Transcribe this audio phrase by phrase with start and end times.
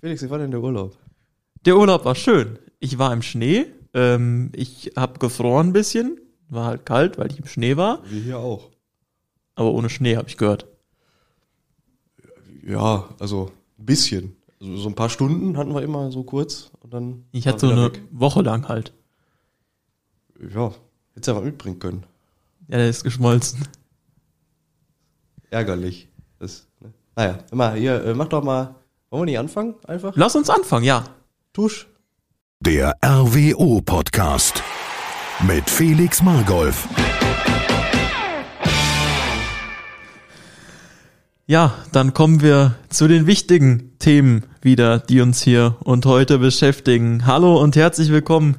[0.00, 0.96] Felix, wie war denn der Urlaub?
[1.64, 2.58] Der Urlaub war schön.
[2.80, 3.66] Ich war im Schnee.
[3.94, 6.20] Ähm, ich habe gefroren ein bisschen.
[6.48, 8.02] War halt kalt, weil ich im Schnee war.
[8.08, 8.70] Wie hier auch.
[9.54, 10.66] Aber ohne Schnee habe ich gehört.
[12.62, 14.36] Ja, also ein bisschen.
[14.60, 17.24] Also so ein paar Stunden hatten wir immer so kurz und dann.
[17.32, 18.02] Ich hatte so eine weg.
[18.10, 18.92] Woche lang halt.
[20.52, 20.74] Ja,
[21.14, 22.04] hättest ja was mitbringen können.
[22.68, 23.66] Ja, der ist geschmolzen.
[25.50, 26.08] Ärgerlich.
[26.38, 26.92] Das, ne?
[27.14, 28.74] Naja, immer hier, äh, mach doch mal.
[29.16, 29.76] Wollen wir nicht anfangen?
[29.86, 30.12] Einfach?
[30.14, 31.04] Lass uns anfangen, ja.
[31.54, 31.86] Tusch.
[32.60, 34.62] Der RWO Podcast
[35.40, 36.86] mit Felix Margolf.
[41.46, 47.24] Ja, dann kommen wir zu den wichtigen Themen wieder, die uns hier und heute beschäftigen.
[47.24, 48.56] Hallo und herzlich willkommen,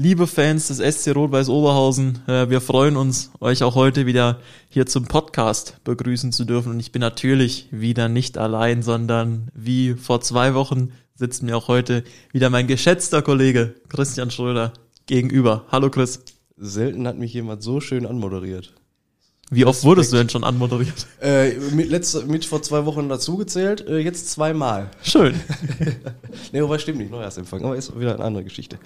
[0.00, 2.20] liebe Fans des SC Rot-Weiß Oberhausen.
[2.26, 4.38] Äh, Wir freuen uns, euch auch heute wieder
[4.70, 6.72] hier zum Podcast begrüßen zu dürfen.
[6.72, 11.68] Und ich bin natürlich wieder nicht allein, sondern wie vor zwei Wochen sitzt mir auch
[11.68, 14.72] heute wieder mein geschätzter Kollege Christian Schröder
[15.04, 15.66] gegenüber.
[15.70, 16.24] Hallo Chris.
[16.56, 18.72] Selten hat mich jemand so schön anmoderiert.
[19.52, 21.08] Wie oft wurdest du denn schon anmoderiert?
[21.20, 24.90] Äh, mit, letzte, mit vor zwei Wochen dazugezählt, äh, jetzt zweimal.
[25.02, 25.34] Schön.
[26.52, 28.78] Nee, wobei stimmt nicht, Neujahrsempfang, aber ist wieder eine andere Geschichte.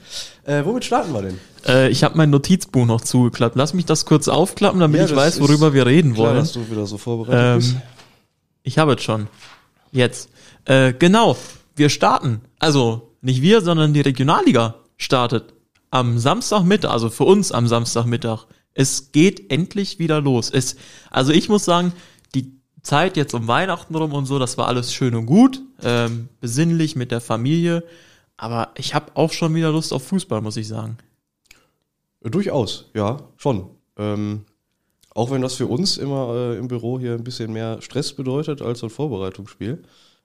[0.45, 1.39] Äh, womit starten wir denn?
[1.67, 3.57] Äh, ich habe mein Notizbuch noch zugeklappt.
[3.57, 6.37] Lass mich das kurz aufklappen, damit Ja, ich weiß, worüber wir reden Klar, wollen.
[6.39, 7.73] dass du wieder so vorbereitet bist.
[7.75, 7.83] Ähm,
[8.63, 9.29] ich habe es schon.
[9.93, 10.29] Jetzt.
[10.65, 11.37] Äh, genau.
[11.77, 12.41] Wir starten.
[12.59, 15.55] Also nicht wir, sondern die Regionalliga startet
[15.91, 18.47] am Samstagmittag, also für uns am Samstagmittag.
[18.75, 20.51] Es geht endlich wieder los.
[20.51, 20.77] Es,
[21.11, 21.93] also ich muss sagen,
[22.35, 26.29] die Zeit jetzt um Weihnachten rum und so, das war alles schön und gut, ähm,
[26.41, 27.85] besinnlich mit der Familie.
[28.37, 30.99] Aber ich habe auch schon wieder Lust auf Fußball, muss ich sagen.
[32.21, 33.71] Durchaus, ja, schon.
[33.97, 34.45] Ähm,
[35.11, 38.61] auch wenn das für uns immer äh, im Büro hier ein bisschen mehr Stress bedeutet
[38.61, 39.83] als ein Vorbereitungsspiel.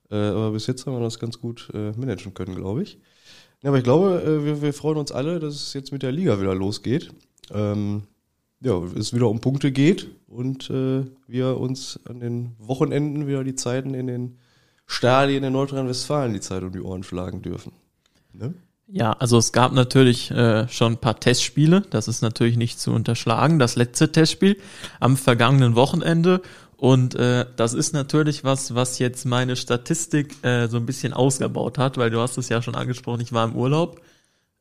[0.09, 2.97] Äh, aber bis jetzt haben wir das ganz gut äh, managen können, glaube ich.
[3.61, 6.11] Ja, aber ich glaube, äh, wir, wir freuen uns alle, dass es jetzt mit der
[6.11, 7.11] Liga wieder losgeht.
[7.51, 8.03] Ähm,
[8.61, 13.55] ja, es wieder um Punkte geht und äh, wir uns an den Wochenenden wieder die
[13.55, 14.37] Zeiten in den
[14.85, 17.71] Stadien in Nordrhein-Westfalen die Zeit um die Ohren schlagen dürfen.
[18.33, 18.53] Ne?
[18.87, 22.91] Ja, also es gab natürlich äh, schon ein paar Testspiele, das ist natürlich nicht zu
[22.91, 23.59] unterschlagen.
[23.59, 24.57] Das letzte Testspiel
[24.99, 26.41] am vergangenen Wochenende
[26.75, 31.77] und äh, das ist natürlich was, was jetzt meine Statistik äh, so ein bisschen ausgebaut
[31.77, 34.01] hat, weil du hast es ja schon angesprochen, ich war im Urlaub.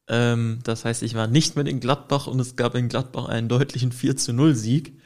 [0.09, 3.49] Ähm, das heißt, ich war nicht mit in Gladbach und es gab in Gladbach einen
[3.49, 4.99] deutlichen 4 zu 0 Sieg.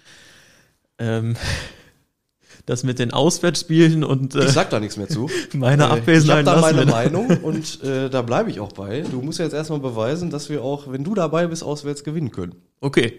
[0.99, 1.37] Ähm,
[2.67, 5.29] das mit den Auswärtsspielen und äh, Ich sag da nichts mehr zu.
[5.53, 9.01] meiner Äh, Ich Abwesenheit habe da meine Meinung und äh, da bleibe ich auch bei.
[9.01, 12.55] Du musst jetzt erstmal beweisen, dass wir auch, wenn du dabei bist, auswärts gewinnen können.
[12.81, 13.19] Okay.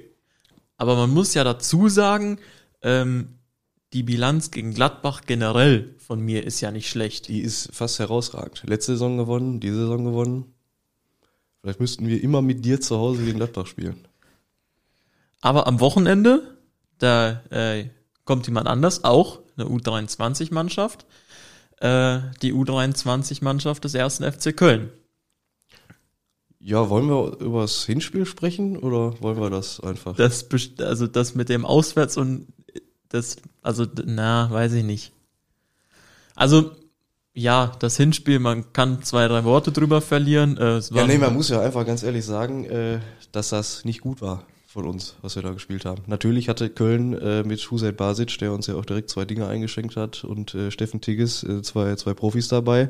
[0.77, 2.39] Aber man muss ja dazu sagen,
[2.81, 3.39] ähm,
[3.91, 7.27] die Bilanz gegen Gladbach generell von mir ist ja nicht schlecht.
[7.27, 8.63] Die ist fast herausragend.
[8.65, 10.52] Letzte Saison gewonnen, diese Saison gewonnen.
[11.63, 14.05] Vielleicht müssten wir immer mit dir zu Hause gegen Gladbach spielen.
[15.39, 16.57] Aber am Wochenende,
[16.97, 17.85] da äh,
[18.25, 21.05] kommt jemand anders, auch eine U23-Mannschaft,
[21.77, 24.89] äh, die U23-Mannschaft des ersten FC Köln.
[26.59, 30.17] Ja, wollen wir über das Hinspiel sprechen oder wollen wir das einfach?
[30.17, 30.45] Das,
[30.79, 32.47] also das mit dem Auswärts und
[33.07, 35.13] das, also na, weiß ich nicht.
[36.35, 36.71] Also
[37.33, 40.57] ja, das Hinspiel, man kann zwei, drei Worte drüber verlieren.
[40.57, 42.99] Äh, es ja, war nee, man muss ja einfach ganz ehrlich sagen, äh,
[43.31, 46.01] dass das nicht gut war von uns, was wir da gespielt haben.
[46.07, 49.95] Natürlich hatte Köln äh, mit Hussein Basic, der uns ja auch direkt zwei Dinge eingeschenkt
[49.95, 52.89] hat, und äh, Steffen Tigges, äh, zwei, zwei Profis dabei.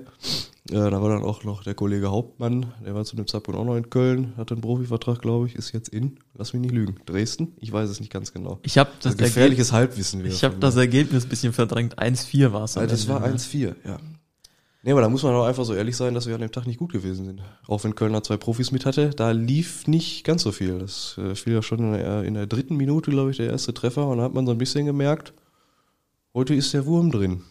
[0.69, 3.65] Äh, da war dann auch noch der Kollege Hauptmann, der war zu dem Zeitpunkt auch
[3.65, 6.95] noch in Köln, hatte einen Profivertrag, glaube ich, ist jetzt in, lass mich nicht lügen,
[7.05, 7.53] Dresden?
[7.59, 8.59] Ich weiß es nicht ganz genau.
[8.63, 10.33] Ich habe das, Also gefährliches Halbwissen wieder.
[10.33, 10.77] Ich habe das.
[10.77, 11.99] Ergebnis ein bisschen verdrängt.
[11.99, 12.77] 1-4 war es.
[12.77, 13.99] Also das war 1-4, ja.
[14.85, 16.67] Nee, aber da muss man auch einfach so ehrlich sein, dass wir an dem Tag
[16.67, 17.41] nicht gut gewesen sind.
[17.67, 20.77] Auch wenn Kölner zwei Profis mit hatte, da lief nicht ganz so viel.
[20.77, 23.73] Das äh, fiel ja schon in der, in der dritten Minute, glaube ich, der erste
[23.73, 24.05] Treffer.
[24.05, 25.31] Und da hat man so ein bisschen gemerkt,
[26.33, 27.43] heute ist der Wurm drin.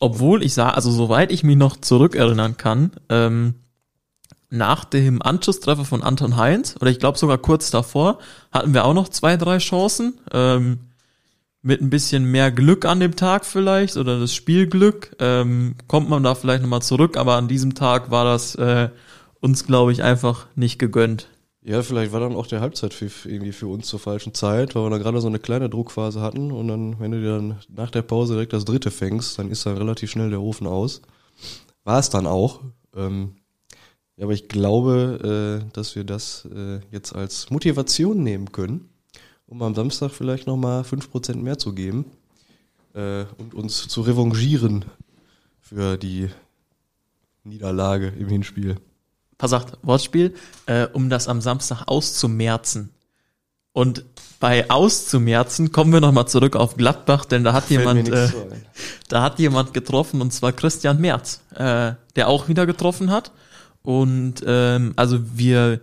[0.00, 3.54] Obwohl ich sah, also soweit ich mich noch zurückerinnern kann, ähm,
[4.48, 8.18] nach dem Anschlusstreffer von Anton Heinz, oder ich glaube sogar kurz davor,
[8.50, 10.18] hatten wir auch noch zwei, drei Chancen.
[10.32, 10.80] Ähm,
[11.62, 16.22] mit ein bisschen mehr Glück an dem Tag vielleicht oder das Spielglück ähm, kommt man
[16.22, 18.88] da vielleicht nochmal zurück, aber an diesem Tag war das äh,
[19.40, 21.28] uns, glaube ich, einfach nicht gegönnt.
[21.62, 24.90] Ja, vielleicht war dann auch der Halbzeitpfiff irgendwie für uns zur falschen Zeit, weil wir
[24.90, 28.02] da gerade so eine kleine Druckphase hatten und dann, wenn du dir dann nach der
[28.02, 31.02] Pause direkt das dritte fängst, dann ist dann relativ schnell der Ofen aus.
[31.84, 32.60] War es dann auch.
[32.96, 33.36] Ähm,
[34.16, 38.89] ja, aber ich glaube, äh, dass wir das äh, jetzt als Motivation nehmen können,
[39.50, 42.06] um am Samstag vielleicht nochmal 5% mehr zu geben
[42.94, 44.84] äh, und uns zu revanchieren
[45.60, 46.30] für die
[47.42, 48.76] Niederlage im Hinspiel.
[49.38, 50.34] Versagt, Wortspiel,
[50.66, 52.90] äh, um das am Samstag auszumerzen.
[53.72, 54.04] Und
[54.38, 58.28] bei auszumerzen kommen wir nochmal zurück auf Gladbach, denn da hat Fällt jemand, äh,
[59.08, 63.32] da hat jemand getroffen und zwar Christian Merz, äh, der auch wieder getroffen hat.
[63.82, 65.80] Und ähm, also wir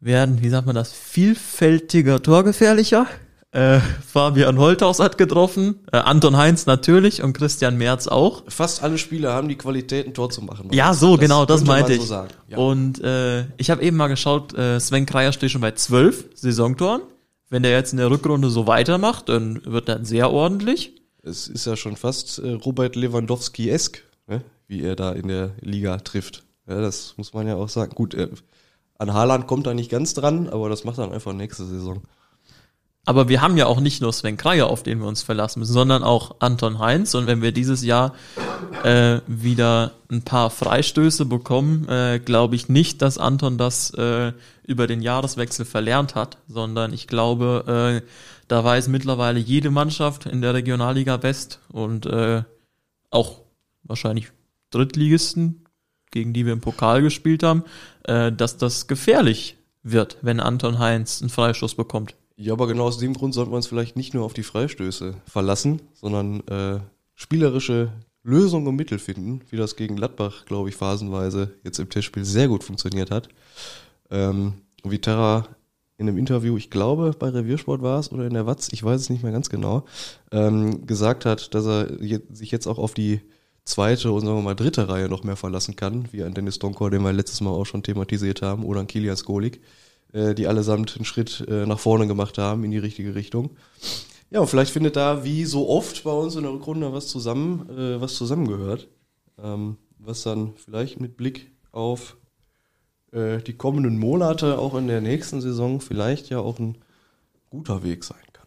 [0.00, 3.06] werden, wie sagt man das, vielfältiger Torgefährlicher.
[3.52, 8.42] Äh, Fabian Holthaus hat getroffen, äh, Anton Heinz natürlich und Christian Merz auch.
[8.48, 10.68] Fast alle Spieler haben die Qualität, ein Tor zu machen.
[10.72, 12.08] Ja, so, genau, das könnte man meinte so ich.
[12.08, 12.28] sagen.
[12.48, 12.58] Ja.
[12.58, 17.00] Und äh, ich habe eben mal geschaut, äh, Sven Kreier steht schon bei zwölf Saisontoren.
[17.48, 21.00] Wenn der jetzt in der Rückrunde so weitermacht, dann wird er sehr ordentlich.
[21.22, 24.42] Es ist ja schon fast äh, Robert Lewandowski-esk, ne?
[24.66, 26.42] wie er da in der Liga trifft.
[26.68, 27.92] Ja, das muss man ja auch sagen.
[27.94, 28.28] Gut, äh,
[28.98, 32.02] an Haaland kommt er nicht ganz dran, aber das macht dann einfach nächste Saison.
[33.08, 35.72] Aber wir haben ja auch nicht nur Sven Kreier, auf den wir uns verlassen müssen,
[35.72, 37.14] sondern auch Anton Heinz.
[37.14, 38.14] Und wenn wir dieses Jahr
[38.82, 44.32] äh, wieder ein paar Freistöße bekommen, äh, glaube ich nicht, dass Anton das äh,
[44.64, 48.06] über den Jahreswechsel verlernt hat, sondern ich glaube, äh,
[48.48, 52.42] da weiß mittlerweile jede Mannschaft in der Regionalliga West und äh,
[53.10, 53.42] auch
[53.84, 54.32] wahrscheinlich
[54.70, 55.65] Drittligisten,
[56.16, 57.62] gegen die wir im Pokal gespielt haben,
[58.04, 62.14] äh, dass das gefährlich wird, wenn Anton Heinz einen Freistoß bekommt.
[62.36, 65.14] Ja, aber genau aus dem Grund sollte man es vielleicht nicht nur auf die Freistöße
[65.26, 66.80] verlassen, sondern äh,
[67.14, 67.92] spielerische
[68.22, 72.48] Lösungen und Mittel finden, wie das gegen Gladbach, glaube ich, phasenweise jetzt im Testspiel sehr
[72.48, 73.28] gut funktioniert hat.
[74.10, 75.46] Ähm, wie Terra
[75.98, 79.02] in einem Interview, ich glaube, bei Reviersport war es oder in der Watz, ich weiß
[79.02, 79.84] es nicht mehr ganz genau,
[80.32, 83.20] ähm, gesagt hat, dass er sich jetzt auch auf die
[83.66, 86.90] zweite und sagen wir mal dritte Reihe noch mehr verlassen kann, wie an Dennis Donkor,
[86.90, 89.60] den wir letztes Mal auch schon thematisiert haben, oder an Kilian Skolik,
[90.12, 93.50] äh, die allesamt einen Schritt äh, nach vorne gemacht haben in die richtige Richtung.
[94.30, 97.68] Ja, und vielleicht findet da wie so oft bei uns in der Rückrunde was zusammen,
[97.70, 98.88] äh, was zusammengehört,
[99.42, 102.16] ähm, was dann vielleicht mit Blick auf
[103.12, 106.78] äh, die kommenden Monate auch in der nächsten Saison vielleicht ja auch ein
[107.50, 108.46] guter Weg sein kann.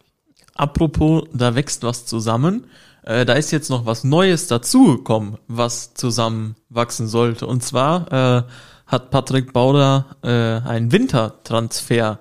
[0.54, 2.66] Apropos, da wächst was zusammen.
[3.02, 7.46] Äh, da ist jetzt noch was Neues dazugekommen, was zusammenwachsen sollte.
[7.46, 8.42] Und zwar äh,
[8.86, 10.28] hat Patrick Bauder äh,
[10.68, 12.18] einen Wintertransfer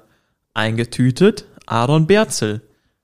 [0.54, 1.46] eingetütet.
[1.66, 2.62] Aaron Berzel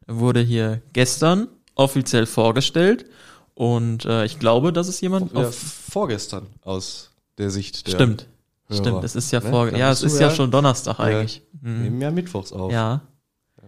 [0.08, 3.06] wurde hier gestern offiziell vorgestellt.
[3.54, 8.28] Und äh, ich glaube, das ist jemand Ja, vorgestern aus der Sicht der Stimmt.
[8.68, 9.50] Hörer, Stimmt, es ist ja ne?
[9.50, 11.06] vor, ja, es ist ja ja- schon Donnerstag Ja.
[11.06, 11.42] eigentlich.
[11.62, 11.82] Wir Mhm.
[11.84, 12.72] nehmen ja mittwochs auf.
[12.72, 13.02] Ja,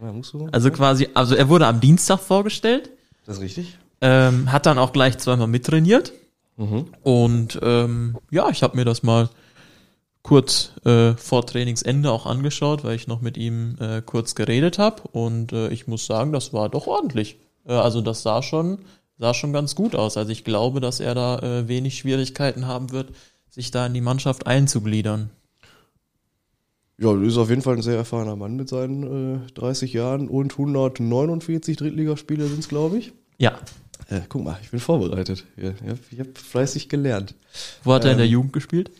[0.01, 2.89] du, also quasi, also er wurde am Dienstag vorgestellt,
[3.25, 3.77] das ist richtig.
[4.01, 6.13] Ähm, hat dann auch gleich zweimal mittrainiert
[6.59, 6.85] Mhm.
[7.03, 9.29] und ähm, ja, ich habe mir das mal
[10.23, 15.03] kurz äh, vor Trainingsende auch angeschaut, weil ich noch mit ihm äh, kurz geredet habe
[15.11, 17.37] und äh, ich muss sagen, das war doch ordentlich.
[17.65, 18.79] Äh, also das sah schon,
[19.19, 20.17] sah schon ganz gut aus.
[20.17, 23.11] Also ich glaube, dass er da äh, wenig Schwierigkeiten haben wird,
[23.51, 25.29] sich da in die Mannschaft einzugliedern.
[26.97, 30.27] Ja, du ist auf jeden Fall ein sehr erfahrener Mann mit seinen äh, 30 Jahren
[30.27, 33.13] und 149 Drittligaspiele sind es, glaube ich.
[33.37, 33.59] Ja.
[34.09, 35.45] Äh, guck mal, ich bin vorbereitet.
[35.57, 37.35] Ja, ich habe hab fleißig gelernt.
[37.83, 38.91] Wo hat er in der Ähm, Jugend gespielt?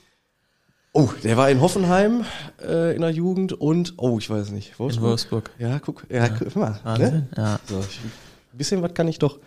[0.94, 2.26] Oh, der war in Hoffenheim
[2.62, 5.04] äh, in der Jugend und, oh, ich weiß nicht, In Wolfsburg?
[5.10, 5.52] Wolfsburg.
[5.60, 6.80] Ja, guck, ja, guck mal.
[6.98, 7.28] Ne?
[7.38, 7.60] Ja.
[7.68, 9.40] So, ich, ein bisschen was kann ich doch.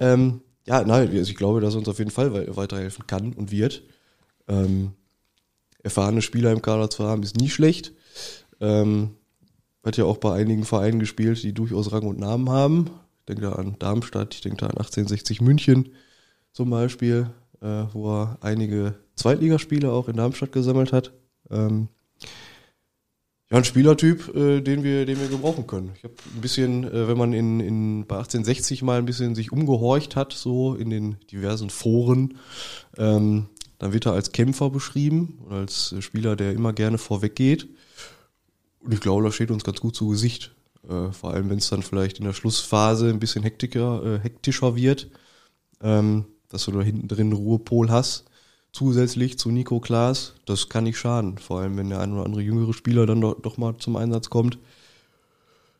[0.00, 3.32] Ähm, ja, nein, also ich glaube, dass er uns auf jeden Fall wei- weiterhelfen kann
[3.32, 3.82] und wird.
[4.48, 4.92] Ähm,
[5.82, 7.92] erfahrene Spieler im Kader zu haben, ist nie schlecht.
[8.60, 9.16] Ähm,
[9.84, 12.90] hat ja auch bei einigen Vereinen gespielt, die durchaus Rang und Namen haben.
[13.22, 15.90] Ich denke da an Darmstadt, ich denke da an 1860 München
[16.52, 21.12] zum Beispiel, äh, wo er einige Zweitligaspiele auch in Darmstadt gesammelt hat.
[21.48, 21.86] Ähm,
[23.48, 25.92] ja, ein Spielertyp, äh, den wir, den wir gebrauchen können.
[25.94, 29.52] Ich habe ein bisschen, äh, wenn man in, in bei 1860 mal ein bisschen sich
[29.52, 32.38] umgehorcht hat, so in den diversen Foren,
[32.98, 37.68] ähm, dann wird er als Kämpfer beschrieben und als Spieler, der immer gerne vorweg geht.
[38.80, 40.52] Und ich glaube, das steht uns ganz gut zu Gesicht.
[40.88, 44.76] Äh, vor allem, wenn es dann vielleicht in der Schlussphase ein bisschen hektiker, äh, hektischer
[44.76, 45.08] wird,
[45.82, 48.24] ähm, dass du da hinten drin Ruhepol hast.
[48.72, 51.36] Zusätzlich zu Nico Klaas, das kann nicht schaden.
[51.36, 54.30] Vor allem, wenn der ein oder andere jüngere Spieler dann doch, doch mal zum Einsatz
[54.30, 54.58] kommt.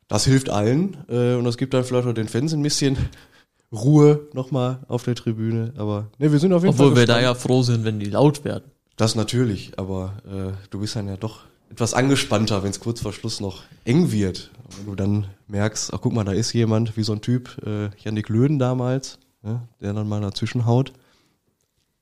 [0.09, 2.99] Das hilft allen äh, und das gibt dann vielleicht auch den Fans ein bisschen
[3.73, 5.73] Ruhe nochmal auf der Tribüne.
[5.79, 8.11] Aber ne, wir sind auf jeden Obwohl Fall wir da ja froh sind, wenn die
[8.11, 8.65] laut werden.
[8.97, 13.15] Das natürlich, aber äh, du bist dann ja doch etwas angespannter, wenn es kurz vor
[13.15, 14.51] Schluss noch eng wird.
[14.77, 17.91] Wenn du dann merkst, ach guck mal, da ist jemand, wie so ein Typ, äh,
[17.99, 20.93] Janik Löden damals, ne, der dann mal dazwischen haut.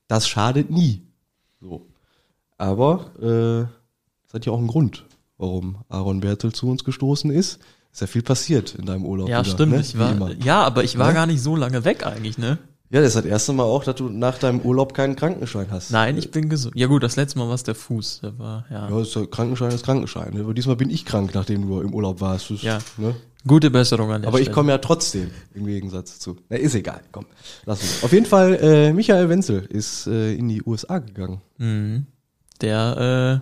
[0.07, 1.01] Das schadet nie.
[1.59, 1.87] So.
[2.57, 3.61] Aber äh,
[4.27, 5.05] es hat ja auch einen Grund,
[5.37, 7.59] warum Aaron Bertel zu uns gestoßen ist.
[7.91, 9.27] Ist ja viel passiert in deinem Urlaub.
[9.27, 9.73] Ja, wieder, stimmt.
[9.73, 9.81] ne?
[9.81, 11.13] Ich war, ja, aber ich war Ne?
[11.13, 12.57] gar nicht so lange weg eigentlich, ne?
[12.91, 15.91] Ja, das ist das erste Mal auch, dass du nach deinem Urlaub keinen Krankenschein hast.
[15.91, 16.75] Nein, ich bin gesund.
[16.75, 18.19] Ja gut, das letzte Mal war es der Fuß.
[18.21, 18.89] Der war, ja.
[18.89, 20.37] Ja, ist, ja- Krankenschein ist Krankenschein.
[20.39, 22.51] Aber diesmal bin ich krank, nachdem du im Urlaub warst.
[22.51, 22.79] Das, Ja.
[22.97, 23.15] Ne?
[23.47, 24.55] Gute Besserung an der Aber ich Stelle.
[24.55, 26.37] komme ja trotzdem im Gegensatz zu.
[26.49, 27.01] Na, ist egal.
[27.11, 27.25] Komm,
[27.65, 28.03] lass mich.
[28.03, 31.41] Auf jeden Fall, äh, Michael Wenzel ist äh, in die USA gegangen.
[31.57, 32.05] Mhm.
[32.61, 33.41] Der,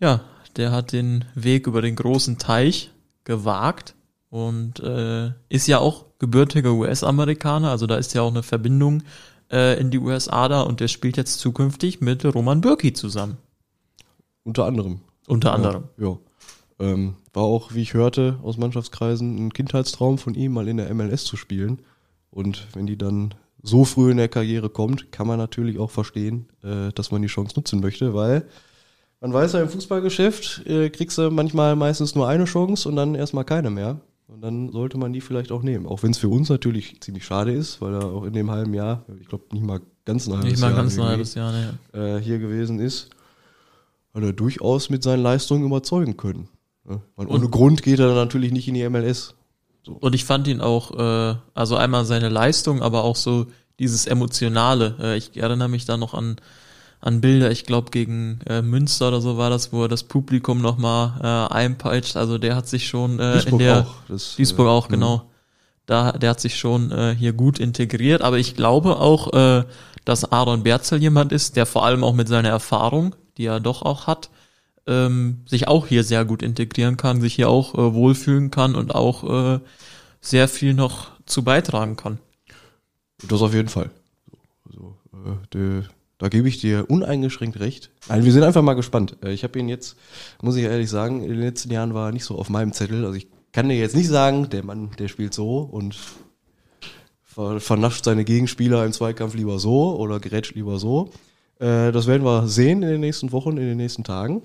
[0.00, 0.20] äh, ja,
[0.56, 2.90] der hat den Weg über den großen Teich
[3.24, 3.94] gewagt
[4.30, 9.02] und äh, ist ja auch gebürtiger US-Amerikaner, also da ist ja auch eine Verbindung
[9.50, 13.36] äh, in die USA da und der spielt jetzt zukünftig mit Roman Bürki zusammen.
[14.44, 15.00] Unter anderem.
[15.26, 15.84] Unter anderem.
[15.98, 16.08] Ja.
[16.08, 16.18] ja.
[16.80, 20.92] Ähm, war auch, wie ich hörte, aus Mannschaftskreisen ein Kindheitstraum von ihm, mal in der
[20.94, 21.82] MLS zu spielen.
[22.30, 26.48] Und wenn die dann so früh in der Karriere kommt, kann man natürlich auch verstehen,
[26.62, 28.46] äh, dass man die Chance nutzen möchte, weil
[29.20, 33.14] man weiß ja, im Fußballgeschäft äh, kriegst du manchmal meistens nur eine Chance und dann
[33.14, 34.00] erstmal keine mehr.
[34.32, 35.86] Und dann sollte man die vielleicht auch nehmen.
[35.86, 38.74] Auch wenn es für uns natürlich ziemlich schade ist, weil er auch in dem halben
[38.74, 41.52] Jahr, ich glaube nicht mal ganz ein halbes Nicht mal Jahr ganz ein halbes Jahr,
[41.52, 41.78] ne.
[41.92, 43.10] äh, hier gewesen ist,
[44.14, 46.48] hat er durchaus mit seinen Leistungen überzeugen können.
[46.84, 47.00] Ne?
[47.16, 49.34] Weil ohne Grund geht er natürlich nicht in die MLS.
[49.86, 53.46] Und ich fand ihn auch, äh, also einmal seine Leistung, aber auch so
[53.80, 54.96] dieses Emotionale.
[55.00, 56.36] Äh, ich erinnere mich da noch an,
[57.00, 60.60] an Bilder, ich glaube gegen äh, Münster oder so war das, wo er das Publikum
[60.60, 62.16] nochmal äh, einpeitscht.
[62.16, 63.94] Also der hat sich schon äh, in Duisburg der auch.
[64.08, 65.22] Das, Duisburg äh, auch, genau.
[65.86, 69.64] Da, der hat sich schon äh, hier gut integriert, aber ich glaube auch, äh,
[70.04, 73.82] dass Aaron Berzel jemand ist, der vor allem auch mit seiner Erfahrung, die er doch
[73.82, 74.30] auch hat,
[74.86, 78.94] ähm, sich auch hier sehr gut integrieren kann, sich hier auch äh, wohlfühlen kann und
[78.94, 79.24] auch
[79.56, 79.60] äh,
[80.20, 82.18] sehr viel noch zu beitragen kann.
[83.26, 83.90] Das auf jeden Fall.
[84.66, 85.84] Also, äh, der,
[86.20, 87.90] da gebe ich dir uneingeschränkt recht.
[88.08, 89.16] Nein, wir sind einfach mal gespannt.
[89.24, 89.96] Äh, ich habe ihn jetzt,
[90.42, 93.06] muss ich ehrlich sagen, in den letzten Jahren war er nicht so auf meinem Zettel.
[93.06, 95.96] Also ich kann dir jetzt nicht sagen, der Mann, der spielt so und
[97.24, 101.10] ver vernascht seine Gegenspieler im Zweikampf lieber so oder gerätscht lieber so.
[101.58, 104.42] Äh, das werden wir sehen in den nächsten Wochen, in den nächsten Tagen.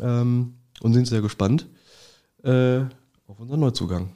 [0.00, 1.66] Ähm, und sind sehr gespannt
[2.42, 2.80] äh,
[3.26, 4.12] auf unseren Neuzugang.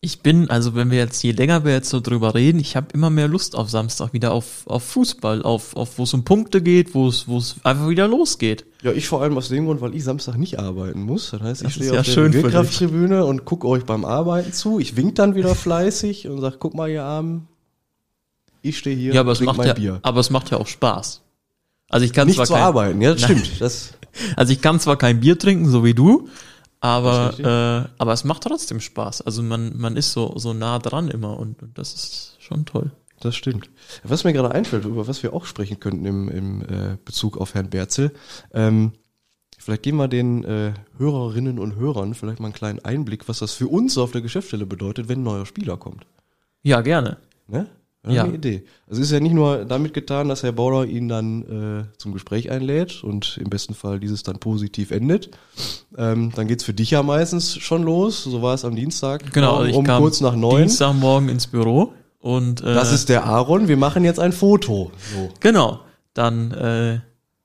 [0.00, 2.88] Ich bin, also wenn wir jetzt, je länger wir jetzt so drüber reden, ich habe
[2.92, 6.62] immer mehr Lust auf Samstag wieder auf, auf Fußball, auf, auf wo es um Punkte
[6.62, 8.66] geht, wo es, wo es einfach wieder losgeht.
[8.82, 11.30] Ja, ich vor allem aus dem Grund, weil ich Samstag nicht arbeiten muss.
[11.30, 14.78] Das heißt, ich Das stehe ja auf der Windkrafttribüne und gucke euch beim Arbeiten zu.
[14.78, 17.48] Ich wink dann wieder fleißig und sag, guck mal, ihr Armen,
[18.62, 19.98] ich stehe hier Ja, aber es macht mein ja, Bier.
[20.02, 21.22] aber es macht ja auch Spaß.
[21.88, 23.38] Also ich kann Nicht zwar zu kein, arbeiten, ja, das Nein.
[23.44, 23.60] stimmt.
[23.60, 23.94] Das,
[24.36, 26.28] also ich kann zwar kein Bier trinken, so wie du,
[26.86, 29.22] aber, äh, aber es macht trotzdem Spaß.
[29.22, 32.90] Also man, man ist so, so nah dran immer und, und das ist schon toll.
[33.20, 33.70] das stimmt.
[34.04, 37.54] Was mir gerade einfällt, über was wir auch sprechen könnten im, im äh, Bezug auf
[37.54, 38.12] Herrn Berzel,
[38.52, 38.92] ähm,
[39.58, 43.52] vielleicht geben wir den äh, Hörerinnen und Hörern vielleicht mal einen kleinen Einblick, was das
[43.52, 46.06] für uns auf der Geschäftsstelle bedeutet, wenn ein neuer Spieler kommt.
[46.62, 47.18] Ja, gerne.
[47.48, 47.68] Ne?
[48.08, 48.24] Ja.
[48.24, 48.64] Eine Idee.
[48.88, 51.42] Also es ist ja nicht nur damit getan, dass Herr Bauer ihn dann
[51.90, 55.30] äh, zum Gespräch einlädt und im besten Fall dieses dann positiv endet.
[55.96, 58.22] Ähm, dann geht's für dich ja meistens schon los.
[58.24, 59.32] So war es am Dienstag.
[59.32, 60.62] Genau, um, ich um kam kurz nach neun.
[60.62, 63.68] Dienstagmorgen ins Büro und äh, Das ist der Aaron.
[63.68, 64.90] Wir machen jetzt ein Foto.
[65.14, 65.30] So.
[65.40, 65.80] Genau.
[66.14, 67.00] Dann äh,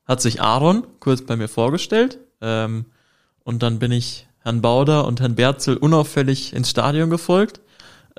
[0.05, 2.85] hat sich Aaron kurz bei mir vorgestellt ähm,
[3.43, 7.60] und dann bin ich Herrn Bauder und Herrn Berzel unauffällig ins Stadion gefolgt.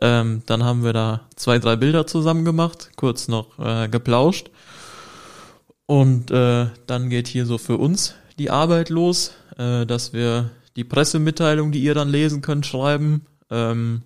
[0.00, 4.50] Ähm, dann haben wir da zwei, drei Bilder zusammen gemacht, kurz noch äh, geplauscht.
[5.86, 10.84] Und äh, dann geht hier so für uns die Arbeit los, äh, dass wir die
[10.84, 13.26] Pressemitteilung, die ihr dann lesen könnt, schreiben.
[13.50, 14.02] Ähm,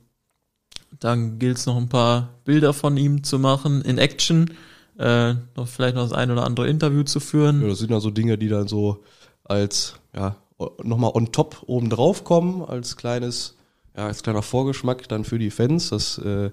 [0.98, 4.50] dann gilt es noch ein paar Bilder von ihm zu machen in Action,
[4.98, 7.62] äh, noch vielleicht noch das ein oder andere Interview zu führen.
[7.62, 9.04] Ja, das sind ja so Dinge, die dann so
[9.44, 10.36] als, ja,
[10.82, 13.55] nochmal on top oben drauf kommen, als kleines,
[13.96, 16.50] ja, als kleiner Vorgeschmack dann für die Fans, dass äh,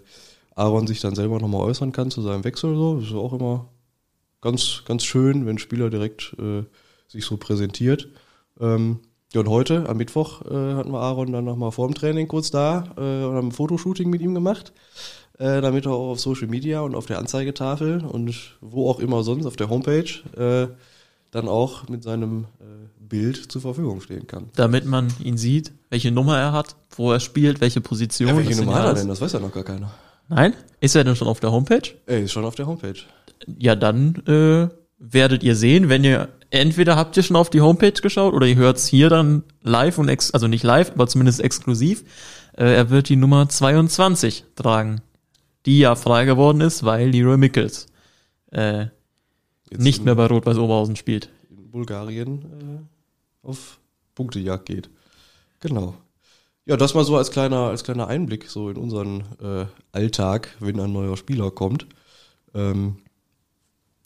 [0.55, 2.99] Aaron sich dann selber nochmal äußern kann zu seinem Wechsel so.
[2.99, 3.69] Das ist auch immer
[4.41, 6.63] ganz, ganz schön, wenn ein Spieler direkt äh,
[7.07, 8.09] sich so präsentiert.
[8.59, 8.99] Ähm,
[9.33, 12.51] ja, und heute, am Mittwoch, äh, hatten wir Aaron dann nochmal vor dem Training kurz
[12.51, 14.73] da äh, und haben ein Fotoshooting mit ihm gemacht,
[15.39, 19.23] äh, damit er auch auf Social Media und auf der Anzeigetafel und wo auch immer
[19.23, 20.03] sonst auf der Homepage
[20.37, 20.67] äh,
[21.31, 24.49] dann auch mit seinem äh, Bild zur Verfügung stehen kann.
[24.55, 28.29] Damit man ihn sieht, welche Nummer er hat, wo er spielt, welche Position.
[28.29, 29.07] Ja, welche Nummer hat er denn?
[29.07, 29.91] Das weiß ja noch gar keiner.
[30.29, 30.55] Nein?
[30.79, 31.91] Ist er denn schon auf der Homepage?
[32.07, 32.95] Ey, ist schon auf der Homepage.
[33.59, 34.67] Ja, dann äh,
[34.97, 38.55] werdet ihr sehen, wenn ihr entweder habt ihr schon auf die Homepage geschaut oder ihr
[38.55, 42.03] hört's hier dann live und ex also nicht live, aber zumindest exklusiv.
[42.57, 45.01] Äh, er wird die Nummer 22 tragen,
[45.67, 47.85] die ja frei geworden ist, weil Leroy Mickels
[48.49, 48.87] äh,
[49.69, 51.29] Jetzt nicht mehr bei Rot-Weiß Oberhausen spielt.
[51.51, 52.92] in Bulgarien äh,
[53.43, 53.79] auf
[54.15, 54.89] Punktejagd geht.
[55.59, 55.95] Genau.
[56.65, 60.79] Ja, das mal so als kleiner, als kleiner Einblick so in unseren äh, Alltag, wenn
[60.79, 61.85] ein neuer Spieler kommt.
[62.53, 62.97] Ähm,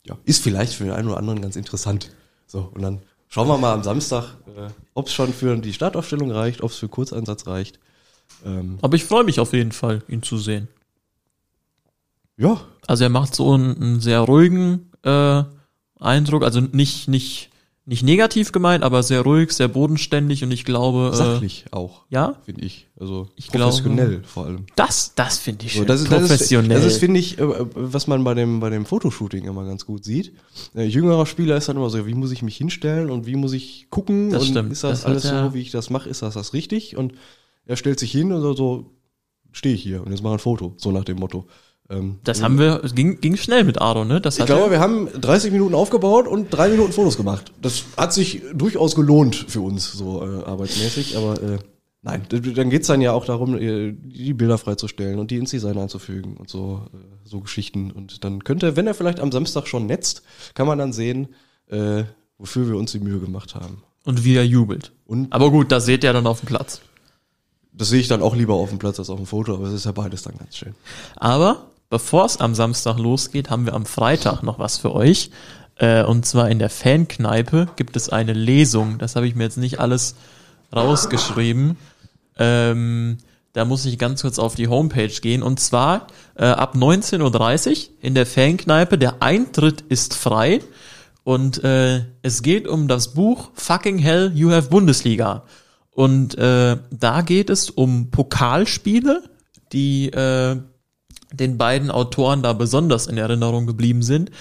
[0.05, 2.11] ja, ist vielleicht für den einen oder anderen ganz interessant.
[2.47, 6.31] So, und dann schauen wir mal am Samstag, äh, ob es schon für die Startaufstellung
[6.31, 7.79] reicht, ob es für Kurzeinsatz reicht.
[8.45, 10.67] Ähm, Aber ich freue mich auf jeden Fall, ihn zu sehen.
[12.37, 15.43] ja, Also er macht so einen, einen sehr ruhigen äh,
[15.99, 17.49] Eindruck, also nicht, nicht,
[17.89, 22.35] nicht negativ gemeint, aber sehr ruhig, sehr bodenständig und ich glaube, äh, sachlich auch, ja,
[22.43, 22.87] finde ich.
[22.99, 24.65] Also Ich professionell vor allem.
[24.75, 25.87] das, das finde ich So, schön.
[25.87, 26.77] das ist, das ist, professionell.
[26.77, 30.03] das ist finde ich, äh, was man bei dem, bei dem Fotoshooting immer ganz gut
[30.03, 30.33] sieht.
[30.75, 33.53] Äh, jüngerer Spieler ist dann immer so, wie muss ich mich hinstellen und wie muss
[33.53, 34.71] ich gucken Das und stimmt.
[34.73, 36.97] ist das, Das alles so, wie ich das mache, ist das das richtig?
[36.97, 37.13] Und
[37.65, 38.91] er stellt sich hin und so, so
[39.53, 41.47] stehe ich hier und jetzt mach ein Foto, so nach dem Motto.
[41.89, 44.19] Ähm, das haben wir, es ging, ging schnell mit Aaron, ne?
[44.19, 47.51] Das ich glaube, wir haben 30 Minuten aufgebaut und drei Minuten Fotos gemacht.
[47.61, 51.57] Das hat sich durchaus gelohnt für uns, so äh, arbeitsmäßig, aber äh,
[52.01, 55.77] nein, dann geht's dann ja auch darum, äh, die Bilder freizustellen und die ins Design
[55.77, 57.91] einzufügen und so, äh, so Geschichten.
[57.91, 60.23] Und dann könnte, wenn er vielleicht am Samstag schon netzt,
[60.55, 61.29] kann man dann sehen,
[61.69, 62.03] äh,
[62.37, 63.83] wofür wir uns die Mühe gemacht haben.
[64.03, 64.91] und wie er jubelt.
[65.05, 66.81] Und Aber gut, das seht ihr dann auf dem Platz.
[67.73, 69.73] das sehe ich dann auch lieber auf dem Platz als auf dem Foto, aber es
[69.73, 70.75] ist ja beides dann ganz schön.
[71.15, 75.31] Aber bevor es am Samstag losgeht, haben wir am Freitag noch was für euch.
[75.75, 78.97] Äh, und zwar in der Fankneipe gibt es eine Lesung.
[78.97, 80.15] Das habe ich mir jetzt nicht alles
[80.75, 81.77] rausgeschrieben.
[82.37, 83.17] Ähm,
[83.53, 85.41] da muss ich ganz kurz auf die Homepage gehen.
[85.41, 88.97] Und zwar äh, ab 19.30 Uhr in der Fankneipe.
[88.97, 90.61] Der Eintritt ist frei.
[91.23, 95.43] Und äh, es geht um das Buch Fucking Hell, You Have Bundesliga.
[95.91, 99.23] Und äh, da geht es um Pokalspiele,
[99.73, 100.57] die äh,
[101.33, 104.31] den beiden Autoren da besonders in Erinnerung geblieben sind,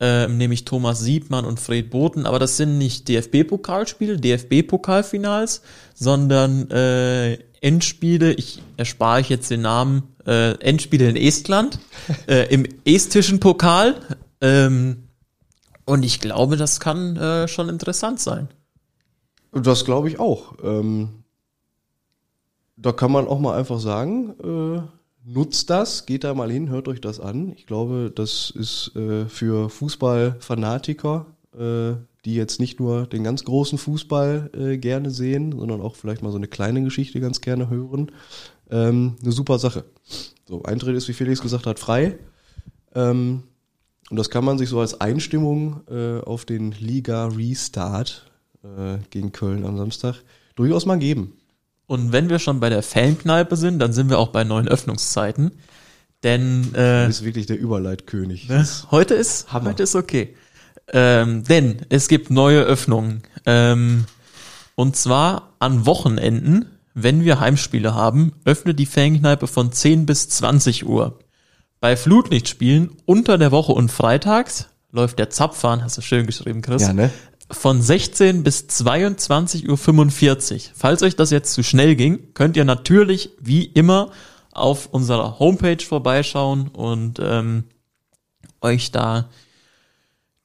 [0.00, 2.26] äh, nämlich Thomas Siebmann und Fred Boten.
[2.26, 5.62] Aber das sind nicht DFB-Pokalspiele, DFB-Pokalfinals,
[5.94, 11.78] sondern äh, Endspiele, ich erspare ich jetzt den Namen, äh, Endspiele in Estland,
[12.28, 13.96] äh, im estischen Pokal.
[14.40, 15.08] Ähm,
[15.84, 18.48] und ich glaube, das kann äh, schon interessant sein.
[19.52, 20.54] Das glaube ich auch.
[20.62, 21.24] Ähm,
[22.76, 24.82] da kann man auch mal einfach sagen, äh,
[25.24, 27.52] nutzt das, geht da mal hin, hört euch das an.
[27.56, 31.26] Ich glaube, das ist äh, für Fußballfanatiker,
[31.58, 36.22] äh, die jetzt nicht nur den ganz großen Fußball äh, gerne sehen, sondern auch vielleicht
[36.22, 38.12] mal so eine kleine Geschichte ganz gerne hören,
[38.70, 39.84] ähm, eine super Sache.
[40.46, 42.18] So, Eintritt ist, wie Felix gesagt hat, frei.
[42.94, 43.44] Ähm,
[44.10, 48.30] und das kann man sich so als Einstimmung äh, auf den Liga-Restart
[48.62, 50.22] äh, gegen Köln am Samstag
[50.54, 51.37] durchaus mal geben.
[51.88, 55.52] Und wenn wir schon bei der Fankneipe sind, dann sind wir auch bei neuen Öffnungszeiten.
[56.22, 58.48] Denn äh, Du bist wirklich der Überleitkönig.
[58.48, 58.64] Ne?
[58.90, 59.70] Heute ist, Hammer.
[59.70, 60.36] heute ist okay.
[60.92, 63.22] Ähm, denn es gibt neue Öffnungen.
[63.46, 64.04] Ähm,
[64.74, 70.86] und zwar an Wochenenden, wenn wir Heimspiele haben, öffnet die Fankneipe von 10 bis 20
[70.86, 71.18] Uhr.
[71.80, 76.82] Bei Flutlichtspielen unter der Woche und freitags läuft der Zapfhahn, hast du schön geschrieben, Chris,
[76.82, 77.10] Ja, ne?
[77.50, 80.60] Von 16 bis 22.45 Uhr.
[80.74, 84.10] Falls euch das jetzt zu schnell ging, könnt ihr natürlich wie immer
[84.52, 87.64] auf unserer Homepage vorbeischauen und ähm,
[88.60, 89.28] euch da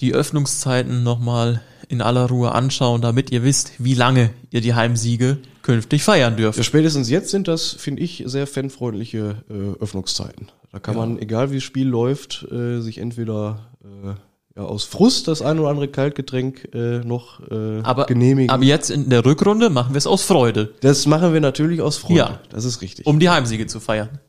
[0.01, 5.39] die Öffnungszeiten nochmal in aller Ruhe anschauen, damit ihr wisst, wie lange ihr die Heimsiege
[5.61, 6.57] künftig feiern dürft.
[6.57, 10.51] Ja, spätestens jetzt sind das, finde ich, sehr fanfreundliche äh, Öffnungszeiten.
[10.71, 14.15] Da kann man, egal wie das Spiel läuft, äh, sich entweder äh,
[14.55, 18.49] ja, aus Frust das ein oder andere Kaltgetränk äh, noch äh, Aber, genehmigen.
[18.51, 21.97] aber jetzt in der Rückrunde machen wir es aus Freude, das machen wir natürlich aus
[21.97, 22.15] Freude.
[22.15, 22.39] Ja.
[22.49, 23.05] Das ist richtig.
[23.05, 24.19] um die Heimsiege zu feiern.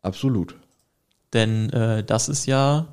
[0.00, 0.54] Absolut.
[1.32, 2.86] Denn äh, das ist ja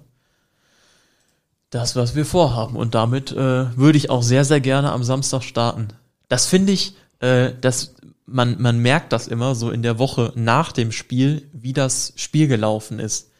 [1.69, 2.75] das, was wir vorhaben.
[2.75, 5.89] Und damit äh, würde ich auch sehr, sehr gerne am Samstag starten.
[6.27, 10.71] Das finde ich, äh, dass man, man merkt das immer so in der Woche nach
[10.71, 13.31] dem Spiel, wie das Spiel gelaufen ist.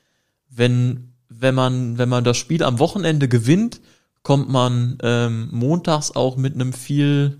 [0.50, 3.82] Wenn, wenn man, wenn man das Spiel am Wochenende gewinnt,
[4.24, 7.40] kommt man ähm, montags auch mit einem viel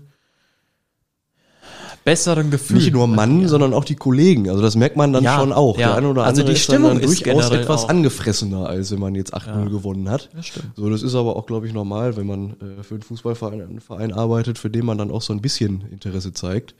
[2.04, 2.76] besseren Gefühl.
[2.76, 4.48] Nicht nur Mann, sondern auch die Kollegen.
[4.48, 5.76] Also das merkt man dann Ja, schon auch.
[5.76, 5.88] ja.
[5.88, 8.68] Der eine oder Also andere die ist dann, Stimmung dann ist durchaus etwas auch- angefressener,
[8.68, 10.28] als wenn man jetzt 8-0 gewonnen hat.
[10.32, 10.70] Das stimmt.
[10.76, 13.80] So, das ist aber auch, glaube ich, normal, wenn man äh, für einen Fußballverein einen
[13.80, 16.76] Verein arbeitet, für den man dann auch so ein bisschen Interesse zeigt.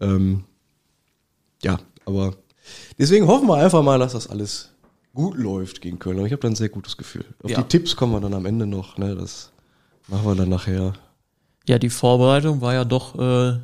[0.00, 0.42] Ähm,
[1.62, 2.34] ja, aber
[2.98, 4.70] deswegen hoffen wir einfach mal, dass das alles
[5.16, 6.18] gut läuft gegen Köln.
[6.18, 7.24] Aber ich habe da ein sehr gutes Gefühl.
[7.42, 7.60] Auf Ja.
[7.60, 8.98] die Tipps kommen wir dann am Ende noch.
[8.98, 9.16] Ne?
[9.16, 9.50] Das
[10.06, 10.92] machen wir dann nachher.
[11.68, 13.58] Ja, die Vorbereitung war ja doch äh,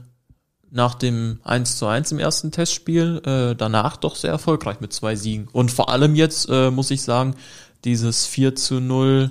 [0.70, 5.14] nach dem 1 zu 1 im ersten Testspiel äh, danach doch sehr erfolgreich mit zwei
[5.14, 5.48] Siegen.
[5.52, 7.36] Und vor allem jetzt, äh, muss ich sagen,
[7.84, 9.30] dieses 4 zu 0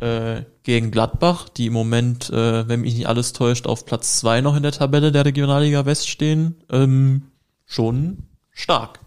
[0.00, 4.40] äh, gegen Gladbach, die im Moment, äh, wenn mich nicht alles täuscht, auf Platz zwei
[4.42, 7.22] noch in der Tabelle der Regionalliga West stehen, ähm,
[7.64, 8.18] schon
[8.50, 9.00] stark.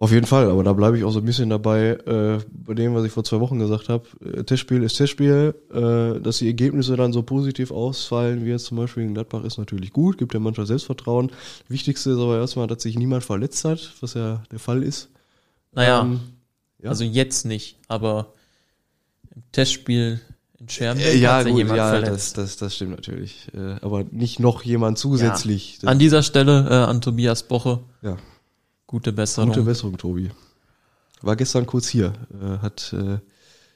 [0.00, 2.94] Auf jeden Fall, aber da bleibe ich auch so ein bisschen dabei, äh, bei dem,
[2.94, 4.06] was ich vor zwei Wochen gesagt habe.
[4.24, 8.76] Äh, Testspiel ist Testspiel, äh, dass die Ergebnisse dann so positiv ausfallen, wie jetzt zum
[8.76, 11.32] Beispiel in Gladbach, ist natürlich gut, gibt ja manchmal Selbstvertrauen.
[11.66, 15.08] Wichtigste ist aber erstmal, dass sich niemand verletzt hat, was ja der Fall ist.
[15.72, 16.20] Naja, Ähm,
[16.80, 16.90] ja.
[16.90, 18.34] also jetzt nicht, aber
[19.34, 20.20] im Testspiel
[20.60, 22.38] in Schermbeck Äh, ja, hat sich gut, jemand ja, das, verletzt.
[22.38, 23.48] das, das stimmt natürlich.
[23.52, 25.78] Äh, aber nicht noch jemand zusätzlich.
[25.80, 28.16] Das, An dieser Stelle äh, an Tobias Boche, ja,
[28.88, 29.50] gute Besserung.
[29.50, 30.30] gute Besserung, Tobi.
[31.22, 33.18] War gestern kurz hier, äh, hat äh,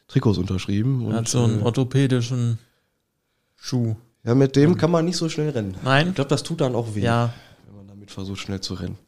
[0.08, 1.08] Trikots unterschrieben.
[1.10, 2.58] Er hat so einen äh, orthopädischen
[3.56, 3.94] Schuh.
[4.24, 5.76] ja, mit dem kann man nicht so schnell rennen.
[5.84, 6.08] Nein?
[6.08, 7.02] Ich glaube, das tut dann auch weh.
[7.02, 7.32] Ja,
[7.66, 8.98] wenn man damit versucht, schnell zu rennen.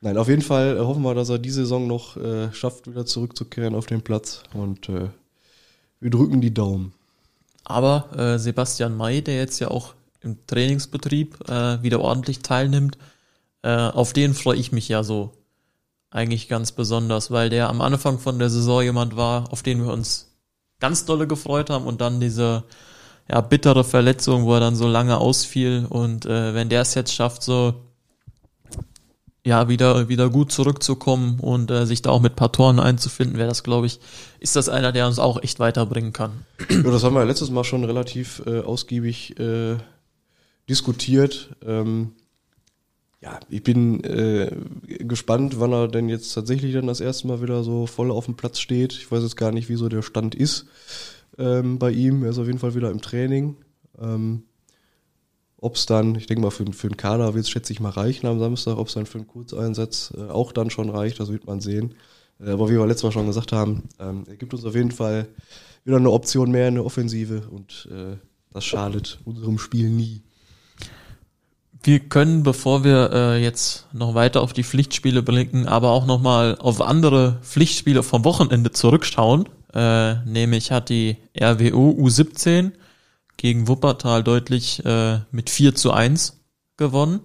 [0.00, 3.06] Nein, auf jeden Fall äh, hoffen wir, dass er die Saison noch äh, schafft, wieder
[3.06, 4.42] zurückzukehren auf den Platz.
[4.52, 5.08] Und äh,
[6.00, 6.92] wir drücken die Daumen.
[7.64, 12.98] aber äh, Sebastian May, der jetzt ja auch im Trainingsbetrieb äh, wieder ordentlich teilnimmt,
[13.62, 15.32] äh, auf den freue ich mich ja so
[16.10, 19.92] eigentlich ganz besonders, weil der am Anfang von der Saison jemand war, auf den wir
[19.92, 20.32] uns
[20.78, 22.64] ganz dolle gefreut haben und dann diese
[23.30, 27.14] ja, bittere Verletzung, wo er dann so lange ausfiel und äh, wenn der es jetzt
[27.14, 27.74] schafft, so
[29.44, 33.48] ja, wieder, wieder gut zurückzukommen und äh, sich da auch mit paar Toren einzufinden, wäre
[33.48, 33.98] das, glaube ich,
[34.38, 36.44] ist das einer, der uns auch echt weiterbringen kann.
[36.70, 39.78] Ja, das haben wir letztes Mal schon relativ äh, ausgiebig äh,
[40.68, 41.56] diskutiert.
[41.66, 42.12] Ähm,
[43.22, 44.50] ja, ich bin äh,
[45.04, 48.34] gespannt, wann er denn jetzt tatsächlich dann das erste Mal wieder so voll auf dem
[48.34, 48.92] Platz steht.
[48.94, 50.66] Ich weiß jetzt gar nicht, wie so der Stand ist
[51.38, 52.24] ähm, bei ihm.
[52.24, 53.56] Er ist auf jeden Fall wieder im Training.
[54.00, 54.42] Ähm,
[55.56, 57.90] ob es dann, ich denke mal, für, für den Kader wird es, schätze ich mal,
[57.90, 58.76] reichen am Samstag.
[58.76, 61.94] Ob es dann für einen Kurzeinsatz äh, auch dann schon reicht, das wird man sehen.
[62.40, 64.90] Äh, aber wie wir letztes Mal schon gesagt haben, ähm, er gibt uns auf jeden
[64.90, 65.28] Fall
[65.84, 68.16] wieder eine Option mehr in der Offensive und äh,
[68.52, 70.22] das schadet unserem Spiel nie.
[71.84, 76.56] Wir können, bevor wir äh, jetzt noch weiter auf die Pflichtspiele blicken, aber auch nochmal
[76.58, 79.48] auf andere Pflichtspiele vom Wochenende zurückschauen.
[79.74, 82.72] Äh, nämlich hat die RWO U17
[83.36, 86.40] gegen Wuppertal deutlich äh, mit 4 zu 1
[86.76, 87.20] gewonnen.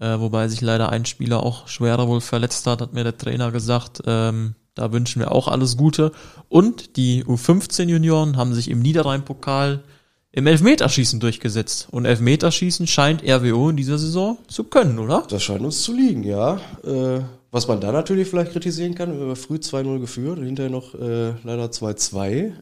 [0.00, 3.52] Äh, wobei sich leider ein Spieler auch schwerer wohl verletzt hat, hat mir der Trainer
[3.52, 4.02] gesagt.
[4.06, 6.12] Ähm, da wünschen wir auch alles Gute.
[6.48, 9.84] Und die U15-Junioren haben sich im Niederrhein-Pokal
[10.32, 11.88] im Elfmeterschießen durchgesetzt.
[11.90, 15.24] Und Elfmeterschießen scheint RWO in dieser Saison zu können, oder?
[15.28, 16.56] Das scheint uns zu liegen, ja.
[16.84, 17.20] Äh,
[17.52, 20.94] was man da natürlich vielleicht kritisieren kann, wir haben früh 2-0 geführt und hinterher noch
[20.94, 22.28] äh, leider 2-2.
[22.28, 22.52] Äh,